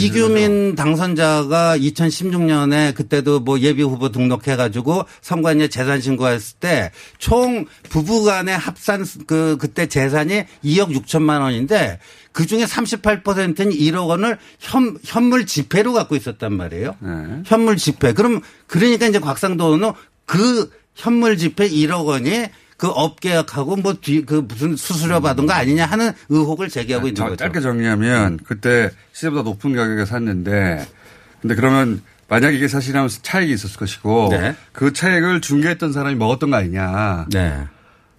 이규민 0.00 0.74
당선자가 0.74 1.76
2016년에 1.76 2.94
그때도 2.94 3.40
뭐 3.40 3.58
예비 3.60 3.82
후보 3.82 4.10
등록해 4.10 4.56
가지고 4.56 5.04
선관위에 5.22 5.68
재산 5.68 6.00
신고했을 6.00 6.56
때 6.60 6.90
총 7.18 7.66
부부간의 7.90 8.56
합산 8.56 9.04
그 9.26 9.56
그때 9.60 9.86
재산이 9.86 10.44
2억 10.64 10.94
6천만 10.96 11.40
원인데 11.40 11.98
그 12.32 12.46
중에 12.46 12.64
38%는 12.64 13.70
1억 13.70 14.06
원을 14.08 14.38
현, 14.60 14.96
현물 15.04 15.46
지폐로 15.46 15.92
갖고 15.92 16.16
있었단 16.16 16.52
말이에요. 16.52 16.96
네. 17.00 17.42
현물 17.44 17.76
지폐. 17.76 18.12
그럼 18.12 18.40
그러니까 18.66 19.06
이제 19.06 19.18
곽상도는 19.18 19.92
그 20.26 20.70
현물 20.94 21.36
지폐 21.36 21.68
1억 21.68 22.06
원이 22.06 22.46
그 22.80 22.88
업계약하고 22.88 23.76
뭐 23.76 23.92
뒤 24.00 24.24
그 24.24 24.36
무슨 24.48 24.74
수수료 24.74 25.20
받은 25.20 25.44
거 25.44 25.52
아니냐 25.52 25.84
하는 25.84 26.12
의혹을 26.30 26.70
제기하고 26.70 27.08
있는 27.08 27.14
자, 27.16 27.24
거죠. 27.24 27.36
짧게 27.36 27.60
정리하면 27.60 28.38
그때 28.42 28.88
시세보다 29.12 29.42
높은 29.42 29.74
가격에 29.74 30.06
샀는데 30.06 30.86
근데 31.42 31.54
그러면 31.56 32.00
만약 32.28 32.54
이게 32.54 32.68
사실이라면 32.68 33.10
차익이 33.20 33.52
있었을 33.52 33.76
것이고 33.76 34.28
네. 34.30 34.54
그 34.72 34.94
차익을 34.94 35.42
중개했던 35.42 35.92
사람이 35.92 36.14
먹었던 36.14 36.50
거 36.50 36.56
아니냐. 36.56 37.26
네. 37.30 37.64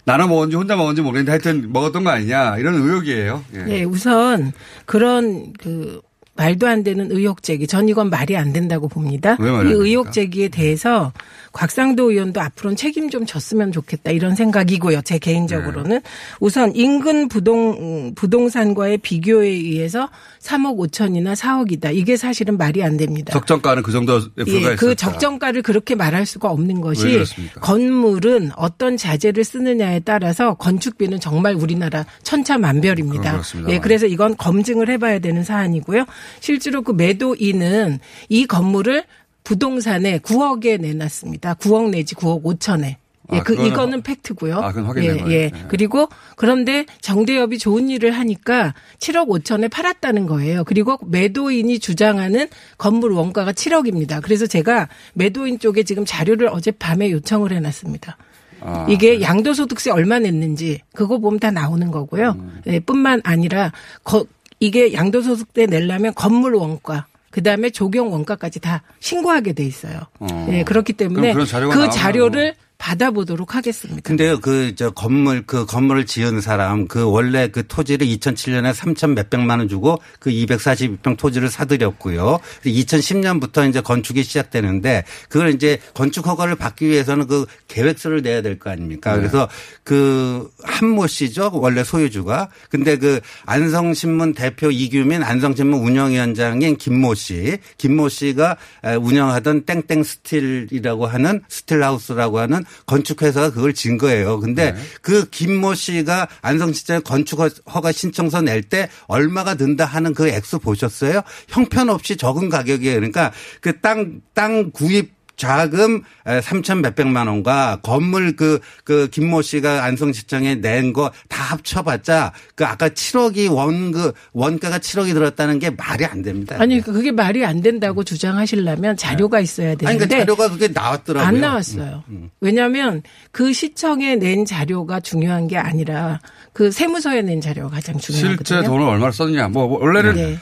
나는 0.04 0.28
먹었는지 0.28 0.56
혼자 0.56 0.76
먹었는지 0.76 1.02
모르겠는데 1.02 1.32
하여튼 1.32 1.72
먹었던 1.72 2.04
거 2.04 2.10
아니냐 2.10 2.58
이런 2.58 2.74
의혹이에요. 2.74 3.44
예. 3.54 3.58
네, 3.64 3.82
우선 3.82 4.52
그런 4.86 5.52
그 5.54 6.00
말도 6.34 6.66
안 6.66 6.82
되는 6.82 7.10
의혹 7.10 7.42
제기. 7.42 7.66
전 7.66 7.88
이건 7.88 8.10
말이 8.10 8.36
안 8.36 8.52
된다고 8.52 8.88
봅니다. 8.88 9.36
왜 9.40 9.50
말이 9.50 9.70
이안 9.70 9.80
의혹 9.80 10.12
제기에 10.12 10.48
대해서 10.48 11.12
곽상도 11.52 12.10
의원도 12.10 12.40
앞으로는 12.40 12.76
책임 12.76 13.10
좀 13.10 13.26
졌으면 13.26 13.72
좋겠다 13.72 14.10
이런 14.10 14.34
생각이고요. 14.34 15.02
제 15.02 15.18
개인적으로는 15.18 15.98
네. 15.98 16.02
우선 16.40 16.74
인근 16.74 17.28
부동 17.28 17.72
음, 17.72 18.14
부동산과의 18.14 18.98
비교에 18.98 19.48
의해서 19.48 20.08
3억 20.40 20.76
5천이나 20.78 21.34
4억이다. 21.34 21.94
이게 21.94 22.16
사실은 22.16 22.56
말이 22.56 22.82
안 22.82 22.96
됩니다. 22.96 23.32
적정가는 23.32 23.82
그 23.82 23.92
정도에 23.92 24.20
불과했었다. 24.36 24.72
예, 24.72 24.76
그 24.76 24.94
적정가를 24.94 25.62
그렇게 25.62 25.94
말할 25.94 26.26
수가 26.26 26.50
없는 26.50 26.76
왜 26.76 26.80
것이? 26.80 27.24
건물은 27.60 28.52
어떤 28.56 28.96
자재를 28.96 29.44
쓰느냐에 29.44 30.00
따라서 30.00 30.54
건축비는 30.54 31.20
정말 31.20 31.54
우리나라 31.54 32.04
천차만별입니다. 32.22 33.42
예, 33.68 33.78
그래서 33.78 34.06
이건 34.06 34.36
검증을 34.36 34.88
해봐야 34.90 35.18
되는 35.18 35.44
사안이고요. 35.44 36.06
실제로 36.40 36.82
그 36.82 36.92
매도인은 36.92 38.00
이 38.28 38.46
건물을 38.46 39.04
부동산에 39.44 40.18
9억에 40.18 40.80
내놨습니다. 40.80 41.54
9억 41.54 41.90
내지 41.90 42.14
9억 42.14 42.42
5천에. 42.42 42.96
예, 43.32 43.38
아, 43.38 43.42
그 43.44 43.54
이거는 43.66 44.02
팩트고요. 44.02 44.56
아, 44.58 44.68
그건 44.72 44.86
확인된 44.86 45.16
예, 45.16 45.20
거예요. 45.22 45.32
예. 45.32 45.50
네. 45.50 45.64
그리고 45.68 46.08
그런데 46.36 46.84
정대협이 47.00 47.56
좋은 47.58 47.88
일을 47.88 48.10
하니까 48.10 48.74
7억 48.98 49.28
5천에 49.28 49.70
팔았다는 49.70 50.26
거예요. 50.26 50.64
그리고 50.64 50.98
매도인이 51.06 51.78
주장하는 51.78 52.48
건물 52.78 53.12
원가가 53.12 53.52
7억입니다. 53.52 54.20
그래서 54.22 54.46
제가 54.46 54.88
매도인 55.14 55.60
쪽에 55.60 55.82
지금 55.84 56.04
자료를 56.04 56.48
어젯밤에 56.48 57.10
요청을 57.12 57.52
해놨습니다. 57.52 58.16
아, 58.60 58.86
이게 58.90 59.22
양도소득세 59.22 59.90
얼마 59.92 60.18
냈는지 60.18 60.80
그거 60.92 61.18
보면 61.18 61.38
다 61.40 61.50
나오는 61.50 61.90
거고요. 61.90 62.30
음. 62.38 62.60
예, 62.66 62.80
뿐만 62.80 63.20
아니라 63.24 63.72
거- 64.04 64.26
이게 64.60 64.92
양도소득세 64.92 65.66
내려면 65.66 66.12
건물 66.14 66.54
원가 66.54 67.06
그 67.32 67.42
다음에 67.42 67.70
조경 67.70 68.12
원가까지 68.12 68.60
다 68.60 68.82
신고하게 69.00 69.54
돼 69.54 69.64
있어요. 69.64 70.02
어. 70.20 70.46
예, 70.52 70.62
그렇기 70.62 70.92
때문에 70.92 71.32
그 71.32 71.90
자료를 71.90 72.54
받아보도록 72.82 73.54
하겠습니다. 73.54 74.00
근데요, 74.02 74.40
그, 74.40 74.74
저, 74.74 74.90
건물, 74.90 75.44
그 75.46 75.66
건물을 75.66 76.04
지은 76.04 76.40
사람, 76.40 76.88
그 76.88 77.08
원래 77.08 77.46
그 77.46 77.64
토지를 77.64 78.04
2007년에 78.08 78.74
3천 78.74 79.14
몇백만 79.14 79.60
원 79.60 79.68
주고 79.68 79.98
그 80.18 80.30
242평 80.30 81.16
토지를 81.16 81.48
사들였고요. 81.48 82.40
2010년부터 82.66 83.68
이제 83.68 83.80
건축이 83.80 84.24
시작되는데 84.24 85.04
그걸 85.28 85.50
이제 85.54 85.78
건축 85.94 86.26
허가를 86.26 86.56
받기 86.56 86.88
위해서는 86.88 87.28
그 87.28 87.46
계획서를 87.68 88.22
내야 88.22 88.42
될 88.42 88.58
거 88.58 88.70
아닙니까? 88.70 89.12
네. 89.12 89.18
그래서 89.20 89.48
그 89.84 90.50
한모 90.64 91.06
씨죠. 91.06 91.50
원래 91.54 91.84
소유주가. 91.84 92.48
근데 92.68 92.96
그 92.98 93.20
안성신문 93.46 94.34
대표 94.34 94.70
이규민 94.70 95.22
안성신문 95.22 95.80
운영위원장인 95.80 96.76
김모 96.76 97.14
씨. 97.14 97.58
김모 97.78 98.08
씨가 98.08 98.56
운영하던 99.00 99.62
땡땡 99.66 100.02
스틸이라고 100.02 101.06
하는 101.06 101.42
스틸하우스라고 101.48 102.40
하는 102.40 102.64
건축회사가 102.86 103.50
그걸 103.50 103.74
진 103.74 103.98
거예요. 103.98 104.40
근데 104.40 104.74
그 105.02 105.28
김모 105.28 105.74
씨가 105.74 106.28
안성시장에 106.42 107.00
건축 107.00 107.40
허가 107.72 107.92
신청서 107.92 108.42
낼 108.42 108.62
때 108.62 108.88
얼마가 109.06 109.54
든다 109.54 109.84
하는 109.84 110.14
그 110.14 110.28
액수 110.28 110.58
보셨어요? 110.58 111.22
형편없이 111.48 112.16
적은 112.16 112.48
가격이에요. 112.48 112.94
그러니까 112.94 113.32
그 113.60 113.80
땅, 113.80 114.20
땅 114.34 114.70
구입 114.70 115.21
자금 115.36 116.02
3천 116.26 116.80
몇백만 116.80 117.26
원과 117.26 117.80
건물 117.82 118.36
그, 118.36 118.60
그, 118.84 119.08
김모 119.10 119.42
씨가 119.42 119.84
안성시청에 119.84 120.56
낸 120.56 120.92
거 120.92 121.10
다 121.28 121.42
합쳐봤자 121.42 122.32
그 122.54 122.64
아까 122.66 122.88
7억이 122.88 123.50
원, 123.52 123.92
그, 123.92 124.12
원가가 124.32 124.78
7억이 124.78 125.12
들었다는 125.14 125.58
게 125.58 125.70
말이 125.70 126.04
안 126.04 126.22
됩니다. 126.22 126.56
아니 126.58 126.80
그게 126.80 127.10
말이 127.12 127.44
안 127.44 127.60
된다고 127.62 128.04
주장하시려면 128.04 128.96
자료가 128.96 129.40
있어야 129.40 129.68
아니, 129.70 129.78
되는데 129.78 130.06
그러니까 130.06 130.18
자료가 130.18 130.50
그게 130.50 130.68
나왔더라고요. 130.68 131.26
안 131.26 131.40
나왔어요. 131.40 132.04
왜냐하면 132.40 133.02
그 133.30 133.52
시청에 133.52 134.16
낸 134.16 134.44
자료가 134.44 135.00
중요한 135.00 135.48
게 135.48 135.56
아니라 135.56 136.20
그 136.52 136.70
세무서에 136.70 137.22
낸 137.22 137.40
자료가 137.40 137.70
가장 137.70 137.98
중요하거든요. 137.98 138.44
실제 138.44 138.62
돈을 138.66 138.86
얼마를 138.86 139.12
썼느냐. 139.12 139.48
뭐 139.48 139.64
원래는 139.80 140.14
네. 140.14 140.38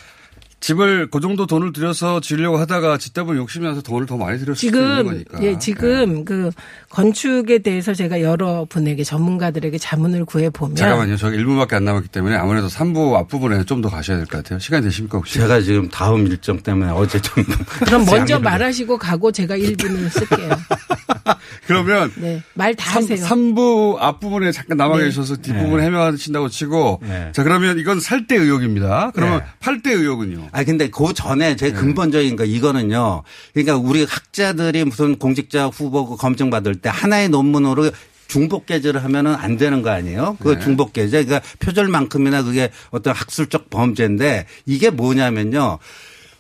집을 0.61 1.09
그 1.11 1.21
정도 1.21 1.47
돈을 1.47 1.73
들여서 1.73 2.21
지으려고 2.21 2.59
하다가 2.59 2.99
짓다 2.99 3.25
보면 3.25 3.41
욕심이 3.41 3.65
나서 3.67 3.81
돈을 3.81 4.07
더 4.07 4.17
많이 4.19 4.39
들였을 4.39 4.57
수도 4.57 4.77
있는 4.79 4.97
지금 4.97 5.05
거니까. 5.13 5.43
예 5.43 5.59
지금 5.59 6.25
그 6.25 6.51
건축에 6.91 7.59
대해서 7.61 7.95
제가 7.95 8.21
여러 8.21 8.67
분에게 8.69 9.03
전문가들에게 9.05 9.79
자문을 9.79 10.25
구해 10.27 10.51
보면 10.51 10.77
잠깐만요. 10.77 11.17
저기 11.17 11.39
1분밖에 11.39 11.75
안 11.75 11.85
남았기 11.87 12.09
때문에 12.09 12.37
아무래도 12.37 12.67
3부 12.69 13.15
앞부분에 13.15 13.65
좀 13.65 13.81
더 13.81 13.89
가셔야 13.89 14.19
될 14.19 14.27
것 14.27 14.37
같아요. 14.43 14.59
시간 14.59 14.83
되십니까 14.83 15.17
혹시? 15.17 15.39
제가 15.39 15.63
지금 15.63 15.89
다음 15.89 16.27
일정 16.27 16.59
때문에 16.61 16.91
어제 16.91 17.19
좀. 17.23 17.43
그럼 17.87 18.05
먼저 18.05 18.39
말하시고 18.39 18.99
가고 18.99 19.33
제가 19.33 19.57
1분을 19.57 20.11
쓸게요. 20.11 20.51
그러면 21.67 22.13
네. 22.17 22.43
말 22.55 22.75
다 22.75 22.97
하세요. 22.97 23.19
3부 23.27 23.97
앞부분에 23.99 24.53
잠깐 24.53 24.77
남아 24.77 24.99
네. 24.99 25.05
계셔서 25.05 25.37
뒷부분에 25.37 25.85
헤매하신다고 25.85 26.49
치고 26.49 27.01
네. 27.03 27.31
자 27.33 27.43
그러면 27.43 27.79
이건 27.79 28.01
살 28.01 28.27
때 28.27 28.37
의혹입니다. 28.37 29.11
그러면 29.15 29.39
네. 29.41 29.45
팔때 29.61 29.93
의혹은요? 29.93 30.50
아 30.53 30.65
근데 30.65 30.91
그 30.91 31.13
전에 31.15 31.57
제일 31.57 31.73
근본적인 31.75 32.37
거 32.37 32.45
이거는요. 32.45 33.23
그러니까 33.55 33.77
우리 33.77 34.05
학자들이 34.05 34.85
무슨 34.85 35.19
공직자 35.19 35.67
후보 35.67 36.07
그 36.07 36.17
검증 36.17 36.51
받을 36.51 36.75
때 36.75 36.89
하나의 36.89 37.29
논문으로 37.29 37.91
중복 38.31 38.67
게재를 38.67 39.03
하면은 39.05 39.35
안 39.35 39.57
되는 39.57 39.83
거 39.83 39.91
아니에요? 39.91 40.37
그 40.41 40.55
네. 40.55 40.61
중복 40.61 40.93
게재. 40.93 41.25
그러니까 41.25 41.49
표절만큼이나 41.59 42.45
그게 42.45 42.71
어떤 42.91 43.13
학술적 43.13 43.71
범죄인데 43.71 44.47
이게 44.67 44.91
뭐냐면요. 44.91 45.79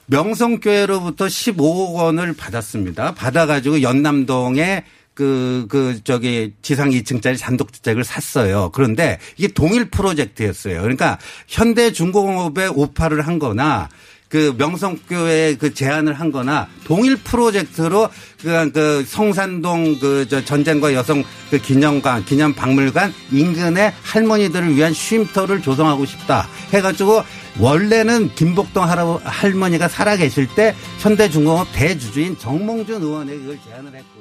명성교회로부터 0.06 1.26
15억 1.26 1.94
원을 1.94 2.32
받았습니다. 2.34 3.14
받아가지고 3.14 3.82
연남동에 3.82 4.84
그, 5.14 5.66
그, 5.68 6.00
저기, 6.04 6.54
지상 6.62 6.90
2층짜리 6.90 7.38
단독주택을 7.40 8.04
샀어요. 8.04 8.70
그런데 8.72 9.18
이게 9.36 9.48
동일 9.48 9.90
프로젝트였어요. 9.90 10.80
그러니까 10.80 11.18
현대중공업에 11.48 12.68
오파를 12.68 13.26
한 13.26 13.38
거나 13.38 13.88
그 14.30 14.54
명성교회에 14.56 15.56
그 15.56 15.74
제안을 15.74 16.14
한 16.14 16.30
거나 16.30 16.68
동일 16.84 17.16
프로젝트로 17.16 18.08
그, 18.40 18.70
그 18.70 19.04
성산동 19.04 19.98
그 19.98 20.24
저 20.30 20.44
전쟁과 20.44 20.94
여성 20.94 21.24
그 21.50 21.58
기념관, 21.58 22.24
기념박물관 22.24 23.12
인근의 23.32 23.92
할머니들을 24.04 24.76
위한 24.76 24.92
쉼터를 24.92 25.60
조성하고 25.60 26.06
싶다. 26.06 26.46
해가지고 26.72 27.24
원래는 27.58 28.30
김복동 28.36 28.88
할아, 28.88 29.18
할머니가 29.24 29.88
살아 29.88 30.16
계실 30.16 30.46
때 30.54 30.76
현대중공업 31.00 31.66
대주주인 31.72 32.38
정몽준 32.38 33.02
의원에게 33.02 33.42
이걸 33.42 33.58
제안을 33.66 33.86
했고요. 33.96 34.19